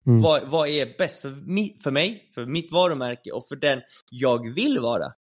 [0.08, 0.22] Mm.
[0.22, 4.54] Vad, vad är bäst för, mi, för mig, för mitt varumärke och för den jag
[4.54, 5.14] vill vara?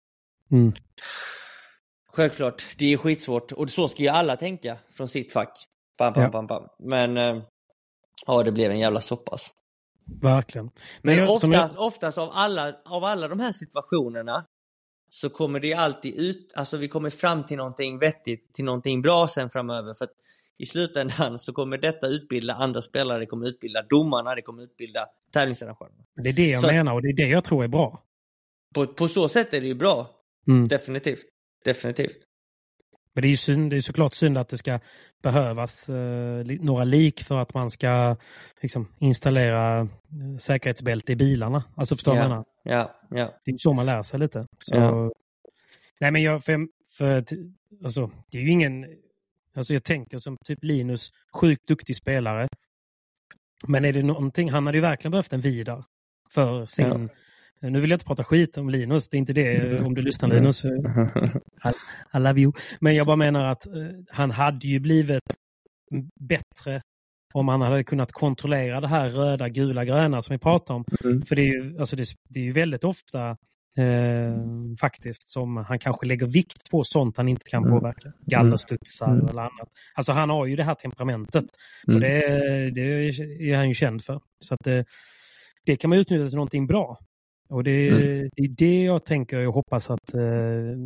[0.51, 0.73] Mm.
[2.13, 5.67] Självklart, det är skitsvårt och så ska ju alla tänka från sitt fack.
[5.99, 6.31] Bam, bam, Ja.
[6.31, 6.69] bam, bam.
[6.79, 7.43] Men eh,
[8.27, 9.51] ja, det blev en jävla soppa alltså.
[10.23, 10.71] Verkligen.
[11.03, 14.45] Men jag- som jag- oftast, oftast av, alla, av alla de här situationerna
[15.15, 19.29] så kommer det alltid ut, alltså vi kommer fram till någonting vettigt, till någonting bra
[19.29, 19.95] sen framöver.
[19.95, 20.11] För att
[20.59, 25.07] i slutändan så kommer detta utbilda andra spelare, det kommer utbilda domarna, det kommer utbilda
[25.33, 26.05] tävlingsarrangörerna.
[26.23, 28.03] Det är det jag Så- menar och det är det jag tror är bra.
[28.75, 30.11] På, på så sätt är det ju bra,
[30.49, 30.69] Mm.
[30.69, 31.25] definitivt.
[31.65, 32.17] Definitivt.
[33.15, 34.81] Men det är ju synd, det är såklart synd att det ska
[35.23, 38.17] behövas eh, några lik för att man ska
[38.63, 39.87] liksom, installera eh,
[40.39, 41.65] säkerhetsbälte i bilarna.
[41.77, 42.45] Alltså förstår du jag menar?
[42.63, 43.35] Ja, ja.
[43.45, 44.47] Det är så man lär sig lite.
[44.59, 45.13] Så, Ja.
[46.01, 46.67] Nej men jag, för,
[46.99, 47.25] för
[47.85, 48.87] alltså, det är ju ingen,
[49.57, 52.49] alltså jag tänker som typ Linus, sjukt duktig spelare.
[53.69, 55.85] Men är det någonting, han hade ju verkligen behövt en Vidar
[56.31, 57.11] för sin,
[57.61, 60.29] nu vill jag inte prata skit om Linus, det är inte det om du lyssnar
[60.29, 60.65] Linus.
[62.15, 62.53] I love you.
[62.81, 63.73] Men jag bara menar att eh,
[64.11, 65.23] han hade ju blivit
[66.21, 66.83] bättre
[67.33, 70.85] om han hade kunnat kontrollera det här röda, gula, gröna som vi pratar om.
[71.05, 71.23] Mm.
[71.23, 73.29] För det är ju, alltså det, det är ju väldigt ofta
[73.79, 74.35] eh,
[74.81, 77.79] faktiskt som han kanske lägger vikt på sånt han inte kan Mm.
[77.79, 78.13] påverka.
[78.27, 79.27] Gallerstudsar Mm.
[79.27, 79.69] eller annat.
[79.95, 81.45] Alltså han har ju det här temperamentet.
[81.89, 81.95] Mm.
[81.95, 82.21] Och det,
[82.71, 83.09] det
[83.51, 84.21] är han ju känd för.
[84.39, 84.85] Så att det,
[85.67, 86.99] det kan man utnyttja till någonting bra.
[87.49, 88.31] Och det, Mm.
[88.37, 90.21] det är det jag tänker och hoppas att eh,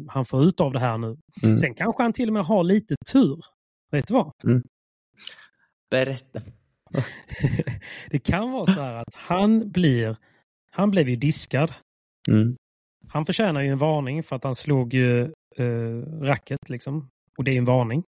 [0.09, 1.17] han får ut av det här nu.
[1.43, 1.57] Mm.
[1.57, 3.39] Sen kanske han till och med har lite tur.
[3.91, 4.33] Vet du vad?
[5.91, 6.41] Berätta.
[8.11, 10.17] det kan vara så här att han blir,
[10.71, 11.73] han blev ju diskad.
[12.29, 12.57] Mm.
[13.09, 15.23] Han förtjänar ju en varning för att han slog ju
[15.57, 17.09] eh, racket liksom.
[17.39, 18.03] Och det är en varning.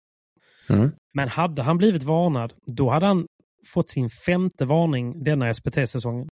[0.70, 0.92] Mm.
[1.14, 3.28] Men hade han blivit varnad, då hade han
[3.74, 6.28] fått sin femte varning denna SPT-säsongen.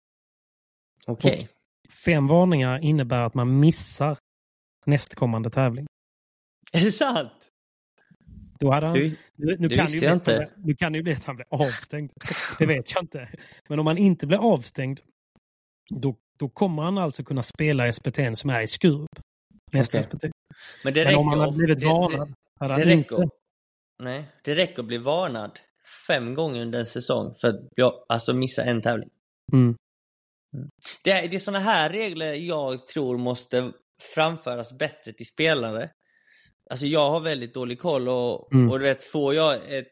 [1.06, 1.48] Okej.
[2.04, 4.18] Fem varningar innebär att man missar
[4.86, 5.86] nästkommande tävling.
[6.72, 7.39] Är det sant?
[8.60, 10.36] Då hade han, Du, nu, nu, kan ju inte.
[10.36, 12.10] blir- nu kan det ju bli att han blir avstängd.
[12.58, 13.28] Det vet jag inte.
[13.68, 15.00] Men om han inte blir avstängd,
[15.90, 19.08] då, då kommer han alltså kunna spela SPT som är i Skurup.
[19.72, 20.10] Nästa Okej.
[20.10, 20.24] SPT.
[20.84, 23.28] men det Men om han hade blivit varnad, hade han inte...
[24.02, 25.58] Nej, det räcker att bli varnad
[26.06, 29.10] fem gånger under en säsong för att bli- alltså missa en tävling.
[29.52, 29.76] Mm.
[31.04, 33.72] Det är, det är sådana här regler jag tror måste
[34.14, 35.90] framföras bättre till spelare.
[36.70, 38.70] Alltså jag har väldigt dålig koll och, Mm.
[38.70, 39.86] och du vet, får jag ett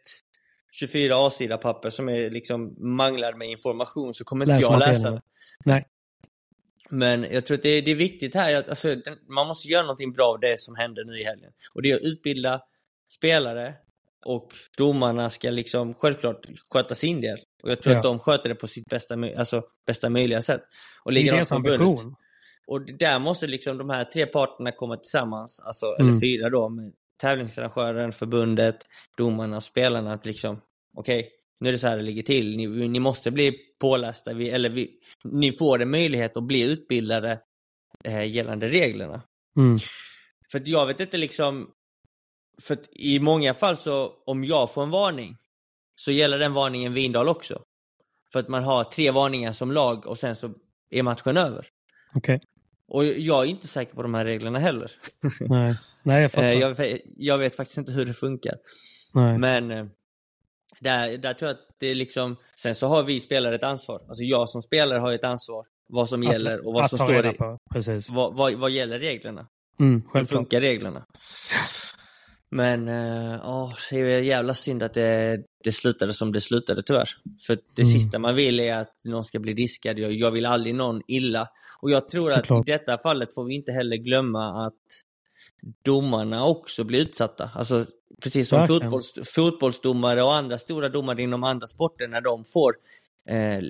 [0.72, 5.22] 24 A-sida papper som är liksom manglad med information så kommer inte jag läsa det.
[5.64, 5.84] Nej.
[6.90, 8.96] Men jag tror att det är, det är viktigt här, att, alltså,
[9.28, 11.52] man måste göra någonting bra av det som händer nu i helgen.
[11.74, 12.60] Och det är att utbilda
[13.14, 13.74] spelare
[14.24, 17.38] och domarna ska liksom självklart sköta sin del.
[17.62, 17.98] Och jag tror Ja.
[17.98, 20.62] att de sköter det på sitt bästa, alltså, bästa möjliga sätt.
[21.04, 22.14] Och Det är deras ambition.
[22.68, 26.08] Och där måste liksom de här tre parterna komma tillsammans, alltså, Mm.
[26.08, 28.76] eller fyra då, med tävlingsarrangören, förbundet,
[29.16, 30.12] domarna och spelarna.
[30.12, 30.60] Att liksom,
[30.96, 32.56] okej, nu är det så här det ligger till.
[32.56, 34.90] Ni, ni måste bli pålästa, vi, eller vi,
[35.24, 37.40] ni får en möjlighet att bli utbildade
[38.04, 39.22] eh, gällande reglerna.
[39.56, 39.78] Mm.
[40.52, 41.70] För jag vet inte liksom,
[42.62, 45.36] för att i många fall så, om jag får en varning,
[45.96, 47.62] så gäller den varningen Vindal också.
[48.32, 50.54] För att man har tre varningar som lag och sen så
[50.90, 51.68] är matchen över.
[52.14, 52.40] Okej.
[52.88, 54.90] Och jag är inte säker på de här reglerna heller.
[55.40, 55.74] Nej.
[56.02, 56.48] Nej, jag fattar.
[56.48, 58.54] Eh, jag, vet- jag vet faktiskt inte hur det funkar.
[59.14, 59.38] Nej.
[59.38, 59.86] Men eh,
[60.80, 64.00] där, där tror jag att det är liksom, sen så har vi spelare ett ansvar.
[64.08, 65.64] Alltså jag som spelare har ett ansvar.
[65.88, 67.38] Vad som gäller och vad att som står i.
[67.72, 68.10] Precis.
[68.10, 69.46] vad, vad, vad gäller reglerna.
[69.80, 71.04] Mm, Hur funkar reglerna?
[72.50, 77.08] Men eh, åh, det är jävla synd att det, det slutade som det slutade tyvärr.
[77.46, 77.92] För det Mm.
[78.00, 79.98] sista man vill är att någon ska bli diskad.
[79.98, 81.48] Jag, jag vill aldrig någon illa.
[81.82, 84.74] Och jag tror att i detta fallet får vi inte heller glömma att
[85.84, 87.50] domarna också blir utsatta.
[87.54, 87.86] Alltså
[88.22, 92.74] precis som fotbolls, fotbollsdomare och andra stora domare inom andra sporter när de får
[93.28, 93.62] eh,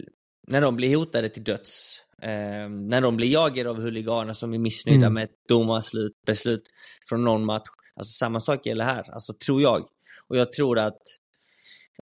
[0.46, 2.00] när de blir hotade till döds.
[2.22, 5.14] Eh, när de blir jagade av huliganer som är missnöjda Mm.
[5.14, 6.62] med ett domarslut, beslut
[7.08, 7.68] från någon match.
[7.96, 9.86] Alltså samma sak gäller här, alltså tror jag.
[10.28, 11.02] Och jag tror att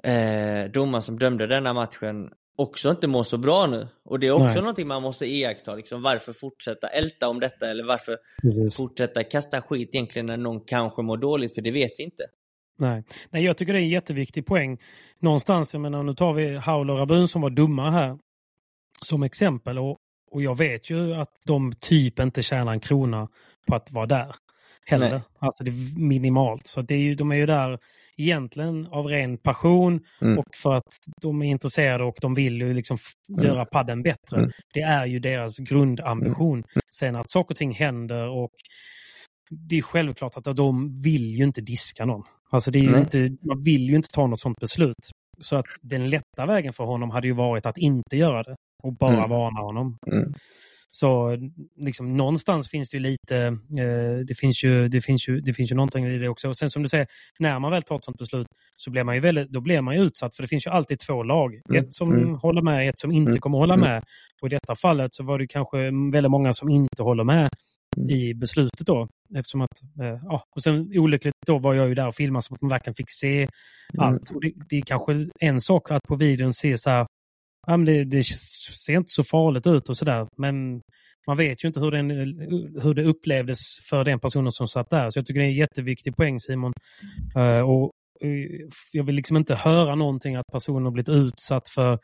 [0.02, 3.88] eh, domaren som dömde denna matchen också inte mår så bra nu.
[4.04, 4.56] Och det är också Nej.
[4.56, 5.74] någonting man måste iaktta.
[5.74, 8.76] Liksom, varför fortsätta älta om detta eller varför Precis.
[8.76, 12.22] fortsätta kasta skit egentligen när någon kanske mår dåligt, för det vet vi inte.
[12.78, 13.04] Nej.
[13.30, 14.78] Nej, jag tycker det är en jätteviktig poäng.
[15.18, 18.18] Någonstans, jag menar, nu tar vi Haul och Rabun som var dumma här
[19.02, 19.78] som exempel.
[19.78, 19.98] Och,
[20.30, 23.28] och jag vet ju att de typ inte tjänar en krona
[23.68, 24.34] på att vara där.
[24.86, 25.10] Heller.
[25.10, 25.20] Nej.
[25.38, 26.66] Alltså det är minimalt.
[26.66, 27.78] Så det är ju, de är ju där
[28.16, 30.38] egentligen av ren passion Mm.
[30.38, 32.96] och för att de är intresserade och de vill ju liksom
[33.28, 33.44] Mm.
[33.44, 34.38] göra padden bättre.
[34.38, 34.50] Mm.
[34.74, 36.64] Det är ju deras grundambition.
[36.94, 38.50] Sen att saker och ting händer och
[39.50, 42.22] det är självklart att de vill ju inte diska någon.
[42.50, 45.10] Alltså det är inte, man vill ju inte ta något sånt beslut.
[45.40, 48.92] Så att den lätta vägen för honom hade ju varit att inte göra det och
[48.92, 49.30] bara mm.
[49.30, 49.96] varna honom.
[50.86, 50.90] Mm.
[50.90, 51.36] Så
[51.76, 53.36] liksom, någonstans finns det ju lite,
[53.78, 56.48] eh, det, finns ju, det, finns ju, det finns ju någonting i det också.
[56.48, 57.06] Och sen som du säger,
[57.38, 59.94] när man väl tar ett sånt beslut så blir man ju väldigt, då blir man
[59.94, 61.60] ju utsatt för det finns ju alltid två lag.
[61.68, 61.82] Mm.
[61.82, 62.34] Ett som mm.
[62.34, 63.40] håller med, ett som inte mm.
[63.40, 63.88] kommer hålla mm.
[63.88, 64.04] med.
[64.42, 65.78] Och i detta fallet så var det kanske
[66.12, 67.48] väldigt många som inte håller med
[67.96, 68.10] mm.
[68.10, 69.08] i beslutet då.
[69.36, 72.54] Eftersom att, eh, ja, och sen olyckligt då var jag ju där och filmade så
[72.54, 73.48] att man verkligen fick se mm.
[73.96, 74.30] allt.
[74.30, 77.06] Och det, det är kanske en sak att på videon se så här,
[77.66, 80.26] ja, men det, det ser inte så farligt ut och sådär.
[80.36, 80.82] Men
[81.26, 82.10] man vet ju inte hur, den,
[82.82, 83.58] hur det upplevdes
[83.90, 85.10] för den personen som satt där.
[85.10, 86.72] Så jag tycker det är en jätteviktig poäng Simon.
[87.36, 87.92] Uh, och
[88.24, 91.98] uh, jag vill liksom inte höra någonting att personen har blivit utsatt för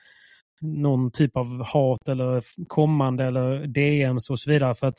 [0.60, 4.74] någon typ av hat eller kommande eller DMs och så vidare.
[4.74, 4.98] För att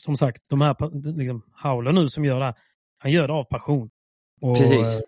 [0.00, 0.76] som sagt, de här
[1.18, 2.54] liksom, Howler nu som gör det,
[2.98, 3.90] han gör det av passion.
[4.40, 4.94] Och, Precis.
[4.94, 5.00] Eh,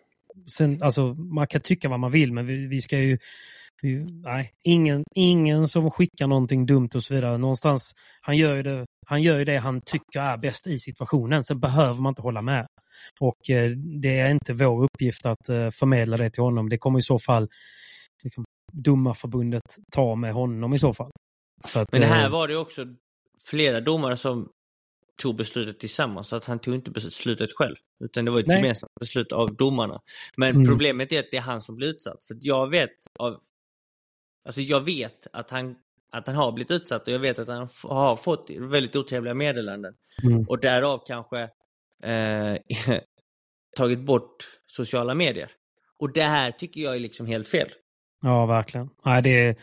[0.47, 3.19] sen, alltså, man kan tycka vad man vill, men vi, vi ska ju
[4.25, 7.39] nej, ingen, ingen som skickar någonting dumt och så vidare.
[7.39, 11.45] Någonstans, han gör ju det han, gör ju det han tycker är bäst i situationen.
[11.45, 12.67] Sen behöver man inte hålla med.
[13.21, 13.71] Och eh,
[14.01, 16.69] det är inte vår uppgift att eh, förmedla det till honom.
[16.69, 17.49] Det kommer i så fall
[18.23, 19.63] liksom, domarförbundet
[19.93, 21.11] ta med honom i så fall.
[21.65, 22.85] Så att, Men det här eh, var det också
[23.51, 24.49] flera domare som
[25.23, 27.77] tog beslutet tillsammans, så att han tog inte beslutet själv.
[28.05, 28.57] Utan det var ett Nej.
[28.57, 30.01] gemensamt beslut av domarna.
[30.37, 30.67] Men mm.
[30.67, 32.25] problemet är att det är han som blir utsatt.
[32.25, 33.41] För jag vet av
[34.45, 35.77] Alltså jag vet att han,
[36.13, 39.95] att han har blivit utsatt och jag vet att han har fått väldigt otrevliga meddelanden.
[40.23, 40.47] Mm.
[40.49, 41.41] Och därav kanske
[42.03, 42.57] eh,
[43.77, 45.51] tagit bort sociala medier.
[45.99, 47.69] Och det här tycker jag är liksom helt fel.
[48.23, 48.91] Ja, verkligen.
[49.05, 49.57] Nej, det, är,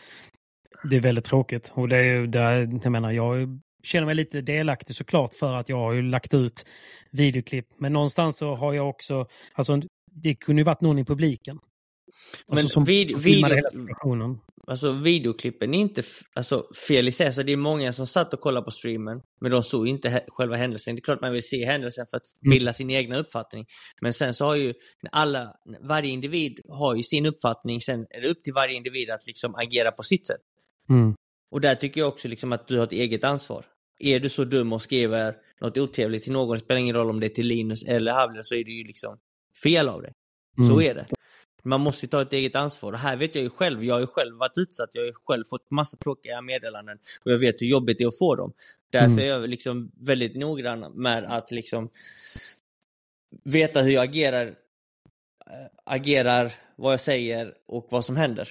[0.90, 1.72] det är väldigt tråkigt.
[1.74, 2.40] Och det är ju, det,
[2.82, 6.66] jag menar, jag känner mig lite delaktig såklart för att jag har ju lagt ut
[7.10, 7.66] videoklipp.
[7.78, 11.58] Men någonstans så har jag också, alltså det kunde ju varit någon i publiken.
[12.46, 16.02] Alltså, men som, vid, som video, alltså, videoklippen är inte
[16.34, 17.26] alltså, fel i sig.
[17.26, 20.56] Alltså, det är många som satt och kollade på streamen, men de såg inte själva
[20.56, 20.94] händelsen.
[20.94, 22.50] Det är klart man vill se händelsen för att mm.
[22.50, 23.66] bilda sin egna uppfattning.
[24.00, 24.74] Men sen så har ju
[25.12, 29.26] alla, varje individ har ju sin uppfattning, sen är det upp till varje individ att
[29.26, 30.40] liksom agera på sitt sätt.
[30.90, 31.14] Mm.
[31.50, 33.64] Och där tycker jag också liksom att du har ett eget ansvar.
[34.00, 37.20] Är du så dum och skriver något otrevligt till någon, det spelar ingen roll om
[37.20, 39.18] det är till Linus eller Havler, så är det ju liksom
[39.62, 40.12] fel av dig.
[40.58, 40.70] Mm.
[40.70, 41.06] Så är det.
[41.68, 42.92] Man måste ta ett eget ansvar.
[42.92, 45.12] Och här vet jag ju själv, jag har ju själv varit utsatt, jag har ju
[45.24, 48.52] själv fått massa tråkiga meddelanden och jag vet hur jobbigt det är att få dem.
[48.90, 49.18] Därför mm.
[49.18, 51.88] är jag liksom väldigt noggrann med att liksom
[53.44, 54.52] veta hur jag agerar, äh,
[55.84, 58.48] agerar, vad jag säger och vad som händer.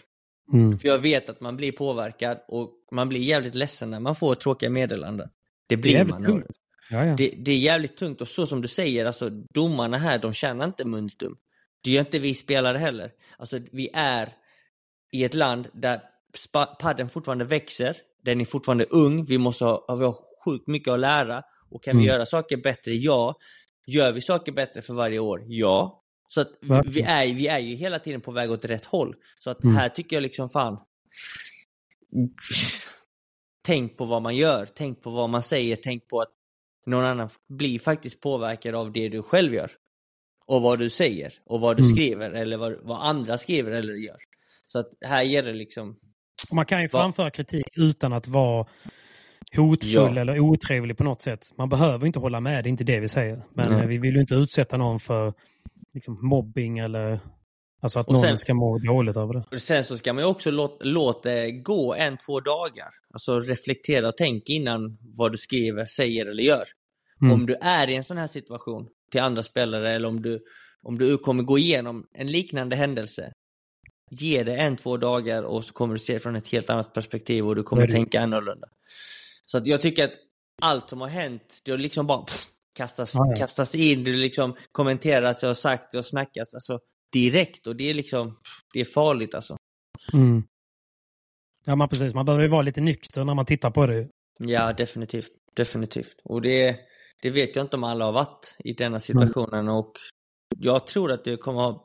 [0.53, 0.79] Mm.
[0.79, 4.35] För jag vet att man blir påverkad och man blir jävligt ledsen när man får
[4.35, 5.29] tråkiga meddelanden.
[5.67, 6.23] Det blir det man.
[6.23, 6.45] Tungt.
[6.89, 7.15] Ja, ja.
[7.15, 10.65] Det, det, är jävligt tungt och så som du säger, alltså domarna här, de tjänar
[10.65, 11.37] inte multum.
[11.83, 13.11] Det gör inte vi spelare heller.
[13.37, 14.33] Alltså vi är
[15.11, 16.01] i ett land där
[16.79, 20.99] padden fortfarande växer, den är fortfarande ung, vi måste ha, vi har sjukt mycket att
[20.99, 22.01] lära och kan mm.
[22.01, 22.93] vi göra saker bättre?
[22.93, 23.35] Ja.
[23.87, 25.43] Gör vi saker bättre för varje år?
[25.47, 26.03] Ja.
[26.27, 26.51] Så att
[26.85, 29.15] vi, är, vi är ju hela tiden på väg åt rätt håll.
[29.39, 29.75] Så att mm.
[29.75, 30.77] här tycker jag liksom fan
[33.61, 36.29] Tänk på vad man gör, tänk på vad man säger, tänk på att
[36.85, 39.71] någon annan blir faktiskt påverkad av det du själv gör
[40.47, 41.95] och vad du säger och vad du mm.
[41.95, 44.17] skriver eller vad, vad, andra skriver eller gör.
[44.65, 45.95] Så att här ger det liksom...
[46.51, 48.67] Man kan ju framföra kritik utan att vara
[49.55, 50.21] hotfull ja.
[50.21, 51.53] eller otrevlig på något sätt.
[51.57, 53.45] Man behöver inte hålla med, det är inte det vi säger.
[53.53, 53.89] Men mm.
[53.89, 55.33] vi vill ju inte utsätta någon för
[55.93, 57.19] liksom, mobbing eller
[57.81, 59.59] alltså att och någon sen, ska må dåligt över det.
[59.59, 62.89] Sen så ska man ju också låta, låta det gå en, två dagar.
[63.13, 66.65] Alltså reflektera och tänk innan vad du skriver, säger eller gör.
[67.21, 67.33] Mm.
[67.33, 70.43] Om du är i en sån här situation, till andra spelare eller om du,
[70.81, 73.31] om du kommer gå igenom en liknande händelse.
[74.11, 77.47] Ge det en, två dagar och så kommer du se från ett helt annat perspektiv
[77.47, 78.67] och du kommer tänka annorlunda.
[79.45, 80.13] Så att jag tycker att
[80.61, 82.45] allt som har hänt, det har liksom bara pff,
[82.75, 83.35] kastas, ja, ja.
[83.35, 86.79] kastas in, det liksom kommenterats, jag har sagt, det har snackats alltså,
[87.13, 88.39] direkt och det är liksom,
[88.73, 89.57] det är farligt alltså.
[90.13, 90.43] Mm.
[91.65, 92.13] Ja, man precis.
[92.13, 94.07] Man behöver ju vara lite nykter när man tittar på det.
[94.39, 95.31] Ja, definitivt.
[95.53, 96.15] Definitivt.
[96.23, 96.79] Och det,
[97.21, 99.73] det vet jag inte om alla har varit i denna situationen mm.
[99.73, 99.91] och
[100.57, 101.83] jag tror att det kommer att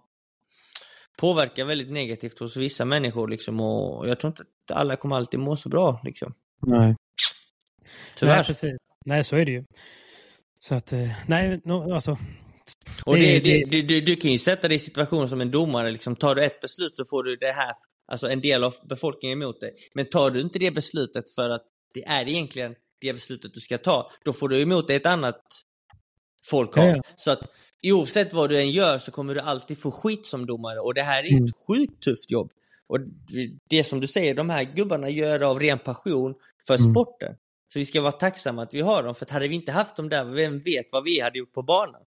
[1.18, 5.40] påverka väldigt negativt hos vissa människor liksom och jag tror inte att alla kommer alltid
[5.40, 6.34] må så bra liksom.
[6.66, 6.96] Nej.
[8.16, 8.36] Tyvärr.
[8.36, 8.76] Nej, precis.
[9.04, 9.64] Nej, så är det ju.
[10.58, 12.18] Så att, eh, nej, no, alltså.
[13.06, 15.90] Och det, det, det, du, du kan ju sätta dig i situation som en domare,
[15.90, 17.74] liksom, tar du ett beslut så får du det här,
[18.06, 19.74] alltså en del av befolkningen emot dig.
[19.94, 21.62] Men tar du inte det beslutet för att
[21.94, 25.42] det är egentligen det beslutet du ska ta, då får du emot dig ett annat
[26.44, 26.86] folk har.
[26.86, 27.02] Ja.
[27.16, 27.40] Så att
[27.86, 31.02] oavsett vad du än gör så kommer du alltid få skit som domare och det
[31.02, 31.44] här är Mm.
[31.44, 32.50] ett sjukt tufft jobb.
[32.86, 36.34] Och det- det som du säger, de här gubbarna gör det av ren passion
[36.66, 36.92] för Mm.
[36.92, 37.36] sporten.
[37.72, 39.96] Så vi ska vara tacksamma att vi har dem, för att hade vi inte haft
[39.96, 42.02] dem där, vem vet vad vi hade gjort på banan?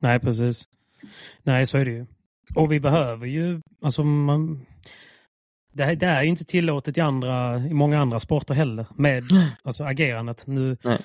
[0.00, 0.68] Nej, precis.
[1.42, 2.06] Nej, så är det ju.
[2.54, 4.66] Och vi behöver ju, alltså man,
[5.74, 9.24] det, här, det är ju inte tillåtet i, andra, i många andra sporter heller med
[9.62, 10.46] alltså, agerandet.
[10.46, 10.98] Nu, Nej.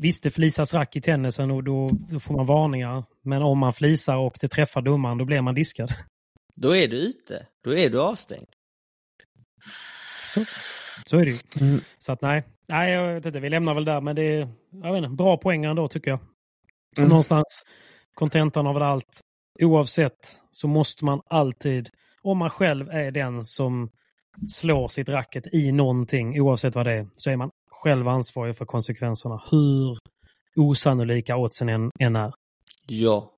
[0.00, 3.04] visst, det flisas rack i tennisen och då, då får man varningar.
[3.22, 5.92] Men om man flisar och det träffar domaren, då blir man diskad.
[6.54, 7.46] Då är du ute.
[7.64, 8.48] Då är du avstängd.
[10.34, 10.40] Så,
[11.06, 11.38] så är det ju.
[11.60, 11.80] Mm.
[11.98, 14.00] Så att nej, nej jag vet inte, vi lämnar väl där.
[14.00, 16.20] Men det är jag vet inte, bra poäng ändå tycker jag.
[16.98, 17.08] Mm.
[17.08, 17.66] Någonstans
[18.14, 19.20] kontentan av allt.
[19.60, 21.90] Oavsett så måste man alltid,
[22.22, 23.90] om man själv är den som
[24.50, 28.64] slår sitt racket i någonting, oavsett vad det är, så är man själv ansvarig för
[28.64, 29.42] konsekvenserna.
[29.50, 29.98] Hur
[30.56, 32.32] osannolika oddsen än, än är.
[32.88, 33.32] Ja.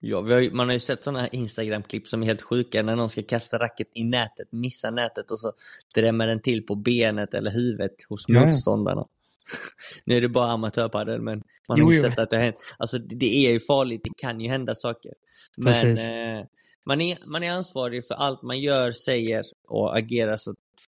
[0.00, 2.96] ja har, ju- man har ju sett sådana här Instagram-klipp som är helt sjuka när
[2.96, 5.52] någon ska kasta racket i nätet, missa nätet och så
[5.94, 8.46] drämmer den till på benet eller huvudet hos Ja, ja.
[8.46, 9.06] motståndarna.
[10.04, 12.02] nu är det bara amatörpadel men man har Jo, ju jo.
[12.02, 12.56] sett att det har hänt.
[12.78, 15.12] Alltså det, är ju farligt, det kan ju hända saker.
[15.56, 16.44] Men eh,
[16.86, 20.54] man, är, man är ansvarig för allt man gör, säger och agerar så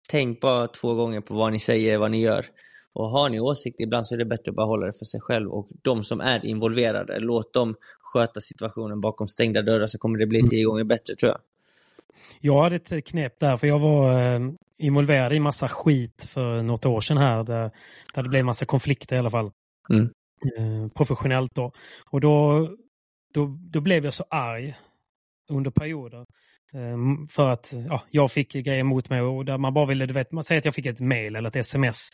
[0.09, 2.47] tänk bara två gånger på vad ni säger, vad ni gör.
[2.93, 5.21] Och har ni åsikter ibland så är det bättre att bara hålla det för sig
[5.21, 10.19] själv och de som är involverade, låt dem sköta situationen bakom stängda dörrar så kommer
[10.19, 10.49] det bli Mm.
[10.49, 11.41] tio gånger bättre tror jag.
[12.41, 14.41] Jag hade ett knep där, för jag var eh,
[14.79, 17.71] involverad i massa skit för något år sedan här, där,
[18.15, 19.51] där det blev massa konflikter i alla fall.
[19.91, 20.05] Mm.
[20.59, 21.73] Eh, professionellt då.
[22.11, 22.69] Och då,
[23.35, 24.77] då, då blev jag så arg
[25.51, 26.21] under perioder.
[26.75, 26.97] eh,
[27.31, 30.33] för att ja, jag fick grejer mot mig och där man bara ville, du vet,
[30.33, 32.09] man säger att jag fick ett mail eller ett sms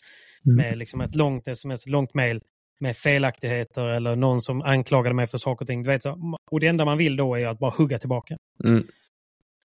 [0.46, 0.56] Mm.
[0.56, 2.40] med liksom ett långt sms, ett långt mail
[2.80, 5.82] med felaktigheter eller någon som anklagade mig för saker och ting.
[5.82, 8.36] Du vet, så, och det enda man vill då är att bara hugga tillbaka.
[8.64, 8.84] Mm.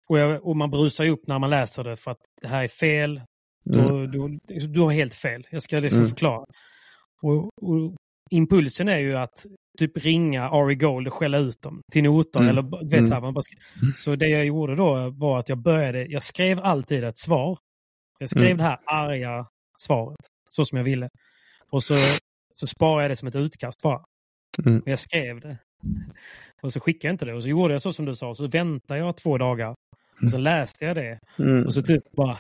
[0.09, 2.63] Och, jag, och man brusar ju upp när man läser det för att det här
[2.63, 3.22] är fel.
[3.69, 3.88] Mm.
[3.88, 5.47] Då, då, du har helt fel.
[5.51, 6.09] Jag ska, det ska Mm.
[6.09, 6.45] förklara.
[7.22, 7.95] Och, och
[8.32, 9.45] impulsen är ju att
[9.77, 12.39] typ ringa Ari Gold och skälla ut dem till noter.
[12.39, 12.49] Mm.
[12.49, 13.05] Eller, vet, Mm.
[13.05, 13.55] så, här, man bara ska,
[13.97, 17.57] så det jag gjorde då var att jag började, jag skrev alltid ett svar.
[18.19, 18.57] Jag skrev Mm.
[18.57, 19.45] det här arga
[19.82, 20.19] svaret,
[20.49, 21.09] så som jag ville.
[21.71, 21.95] Och så,
[22.55, 24.01] så sparade jag det som ett utkast bara.
[24.65, 24.82] Mm.
[24.86, 25.57] Jag skrev det.
[26.61, 27.34] Och så skickade jag inte det.
[27.34, 28.36] Och så gjorde jag så som du sa.
[28.36, 29.75] Så väntade jag två dagar.
[30.23, 31.19] Och så läste jag det.
[31.39, 31.65] Mm.
[31.65, 32.38] Och så typ bara...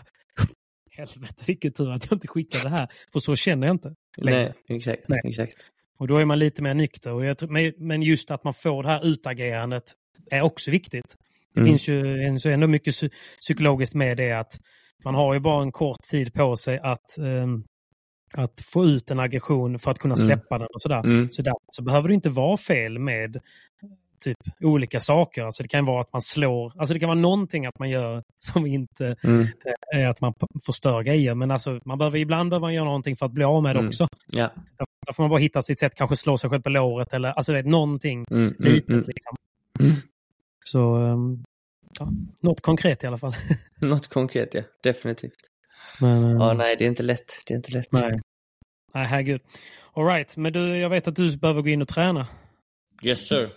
[0.97, 2.87] Helvete vilken tur att jag inte skickade det här.
[3.13, 3.93] För så känner jag inte.
[4.17, 4.53] längre.
[4.67, 5.07] Nej, exakt.
[5.07, 5.19] Nej.
[5.23, 5.69] exakt.
[5.99, 7.11] Och då är man lite mer nykter.
[7.13, 7.37] Och jag,
[7.77, 9.83] men- just att man får det här utagerandet
[10.31, 11.15] är också viktigt.
[11.53, 11.69] Det Mm.
[11.71, 14.59] finns ju så ändå mycket psy- psykologiskt med det att
[15.03, 17.63] man har ju bara en kort tid på sig att, ehm,
[18.35, 20.27] att få ut en aggression för att kunna Mm.
[20.27, 20.99] släppa den och sådär.
[20.99, 21.29] Mm.
[21.31, 23.37] Så därför så behöver det inte vara fel med
[24.23, 25.43] typ olika saker.
[25.43, 28.23] Alltså det kan vara att man slår, alltså det kan vara någonting att man gör
[28.39, 29.45] som inte Mm.
[29.93, 30.33] är att man
[30.65, 31.35] förstör grejer.
[31.35, 33.79] Men alltså man behöver, ibland behöver man göra någonting för att bli av med det
[33.79, 33.89] Mm.
[33.89, 34.07] också.
[34.31, 34.49] Ja.
[35.05, 37.53] Där får man bara hitta sitt sätt, kanske slå sig själv på låret eller alltså
[37.53, 38.43] det är någonting Mm.
[38.43, 38.55] Mm.
[38.59, 38.89] litet.
[38.89, 39.03] Mm.
[39.07, 39.35] Liksom.
[39.79, 39.91] Mm.
[40.65, 41.43] Så um,
[41.99, 42.07] ja,
[42.41, 43.35] något konkret i alla fall.
[43.81, 44.61] Något konkret, ja.
[44.83, 45.31] Definitivt.
[46.01, 47.43] Men, um, Ja, nej, det är inte lätt.
[47.47, 47.91] Det är inte lätt.
[47.91, 48.19] nej.
[48.93, 49.41] Nej, herregud.
[49.93, 52.27] All right, men du, jag vet att du behöver gå in och träna.
[53.03, 53.49] Yes, sir.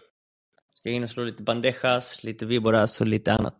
[0.75, 3.57] Ska in och slå lite bandejas, lite viboras och lite annat.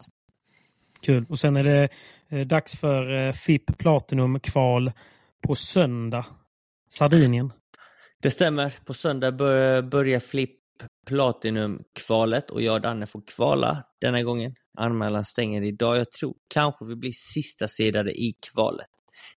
[1.01, 1.27] Kul.
[1.29, 1.89] Och sen är det
[2.29, 4.93] eh, dags för eh, FIP Platinum-kval
[5.47, 6.27] på söndag.
[6.89, 7.53] Sardinien.
[8.25, 8.75] Det stämmer.
[8.85, 10.61] På söndag bör, börjar Flipp
[11.07, 14.55] Platinum-kvalet och jag och Danne får kvala denna gången.
[14.79, 15.97] Anmälan stänger idag.
[15.97, 18.87] Jag tror kanske vi blir sista sidade i kvalet.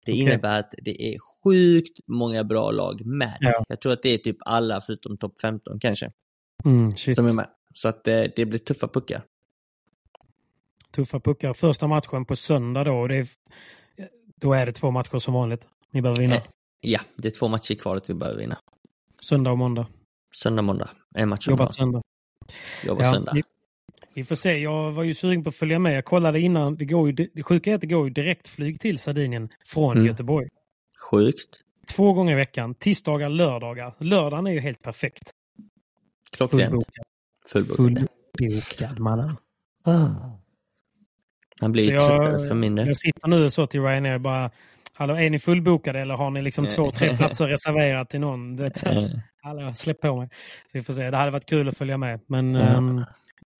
[0.05, 0.21] Det Okej.
[0.23, 3.38] innebär att det är sjukt många bra lag med.
[3.39, 3.63] Ja.
[3.67, 6.11] Jag tror att det är typ alla förutom topp 15 kanske
[6.65, 7.47] Mm, som är med.
[7.73, 9.23] Så att eh, det blir tuffa puckar.
[10.95, 11.53] Tuffa puckar.
[11.53, 12.93] Första matchen på söndag då.
[12.93, 13.27] Och det är,
[14.35, 15.67] då är det två matcher som vanligt.
[15.91, 16.35] Ni behöver vinna.
[16.35, 16.43] Eh,
[16.79, 18.57] Ja, det är två matcher i kvalet vi behöver vinna.
[19.22, 19.88] Söndag och måndag.
[20.36, 20.89] Söndag, måndag.
[21.15, 22.01] En match Jobbat söndag.
[22.86, 23.32] Jobbar Ja, söndag.
[23.36, 23.43] vi,
[24.13, 24.57] vi får se.
[24.57, 25.97] Jag var ju sugen på att följa med.
[25.97, 26.76] Jag kollade innan.
[26.78, 30.05] Det, går ju, det sjuka är att det går ju direktflyg till Sardinien från Mm.
[30.07, 30.47] Göteborg.
[31.11, 31.61] Sjukt.
[31.95, 32.76] Två gånger i veckan.
[32.76, 33.95] Tisdagar, lördagar.
[33.99, 35.32] Lördagen är ju helt perfekt.
[36.32, 36.63] Klockrent.
[36.72, 37.03] Fullbokad.
[37.47, 38.07] Fullbokad.
[38.39, 39.36] Fullbokad mannen.
[41.59, 42.86] Han blir ju jag- tröttare för mindre.
[42.86, 44.51] Jag sitter nu så till Ryanair och bara
[44.98, 48.56] Hallå, är ni fullbokade eller har ni liksom två, tre platser reserverat till någon?
[48.56, 49.04] Du vet, Eh,
[49.41, 50.30] Hallå, släpp på mig.
[50.72, 51.10] Så vi får se.
[51.10, 52.20] Det hade varit kul att följa med.
[52.28, 53.04] Men ehm,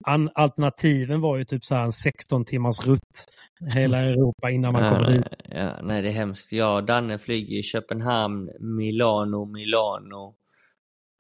[0.06, 3.26] an, alternativen var ju typ så här en 16 timmars rutt
[3.74, 5.26] hela Europa innan man kommer dit.
[5.50, 6.52] ja, nej, det är hemskt.
[6.52, 10.36] Jag och Danne flyger i Köpenhamn, Milano, Milano.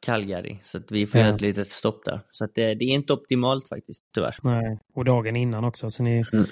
[0.05, 0.57] Calgary.
[0.63, 1.26] Så att vi får Ja.
[1.26, 2.22] göra ett litet stopp där.
[2.32, 4.36] Så att det, det är inte optimalt faktiskt, tyvärr.
[4.43, 5.89] Nej, och dagen innan också.
[5.89, 6.45] Så ni, Mm.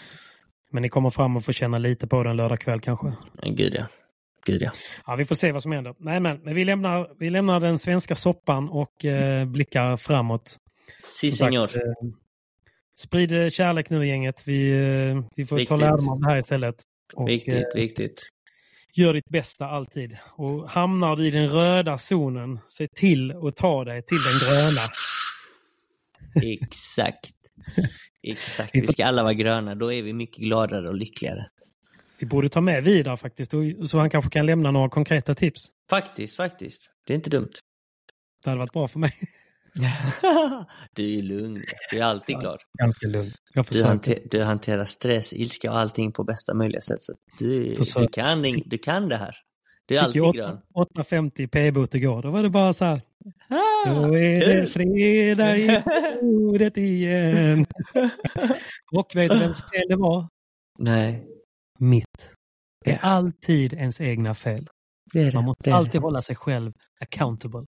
[0.75, 3.13] Men ni kommer fram och får känna lite på den lördag kväll kanske.
[3.43, 3.85] Gud ja.
[4.45, 4.71] Gud ja.
[5.05, 5.95] Ja, vi får se vad som händer.
[5.99, 10.57] Nej, men, men vi, lämnar, vi lämnar den svenska soppan och eh, blickar framåt.
[11.11, 11.87] Si Som sagt, senor.
[11.87, 11.93] eh,
[12.99, 14.41] sprid eh, kärlek nu gänget.
[14.45, 15.79] Vi, eh, vi får ta Viktigt.
[15.79, 16.75] lärdom av det här istället.
[17.13, 18.23] Och, Viktigt, eh, viktigt.
[18.93, 20.17] gör ditt bästa alltid.
[20.37, 24.81] Och hamnar du i den röda zonen, se till att ta dig till den gröna.
[26.63, 27.31] Exakt.
[28.31, 28.71] Exakt.
[28.73, 29.75] Vi ska alla vara gröna.
[29.75, 31.47] Då är vi mycket gladare och lyckligare.
[32.19, 33.51] Vi borde ta med Vidar faktiskt,
[33.85, 35.61] så han kanske kan lämna några konkreta tips.
[35.89, 36.91] Faktiskt, faktiskt.
[37.07, 37.51] Det är inte dumt.
[38.43, 39.13] Det hade varit bra för mig.
[40.93, 41.63] du är lugn.
[41.91, 42.59] Du är alltid glad.
[42.79, 43.31] Ganska lugn.
[43.71, 47.03] Du, hanter, du hanterar stress, ilska och allting på bästa möjliga sätt.
[47.03, 49.35] Så du, du, kan, du kan det här.
[49.85, 50.57] Du är alltid grön.
[50.73, 52.21] 850 p-bot igår.
[52.21, 53.01] Då var det bara så här.
[53.85, 55.83] Då är det fredag i
[56.21, 57.65] bordet igen.
[58.91, 60.27] Och vet du vems fel det var?
[60.79, 61.25] Nej.
[61.79, 62.35] Mitt.
[62.85, 64.67] Det är alltid ens egna fel.
[65.13, 65.33] Det det.
[65.33, 67.65] Man måste alltid hålla sig själv accountable.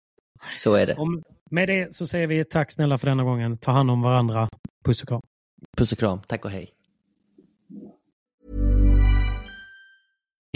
[0.54, 0.94] Så är det.
[0.94, 3.58] Om, med det så säger vi tack snälla för denna gången.
[3.58, 4.48] Ta hand om varandra.
[4.84, 5.22] Puss och kram.
[5.76, 6.20] Puss och kram.
[6.28, 6.70] Tack och hej.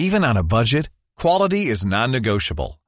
[0.00, 0.90] Even on a budget,
[1.20, 2.74] quality is non-negotiable.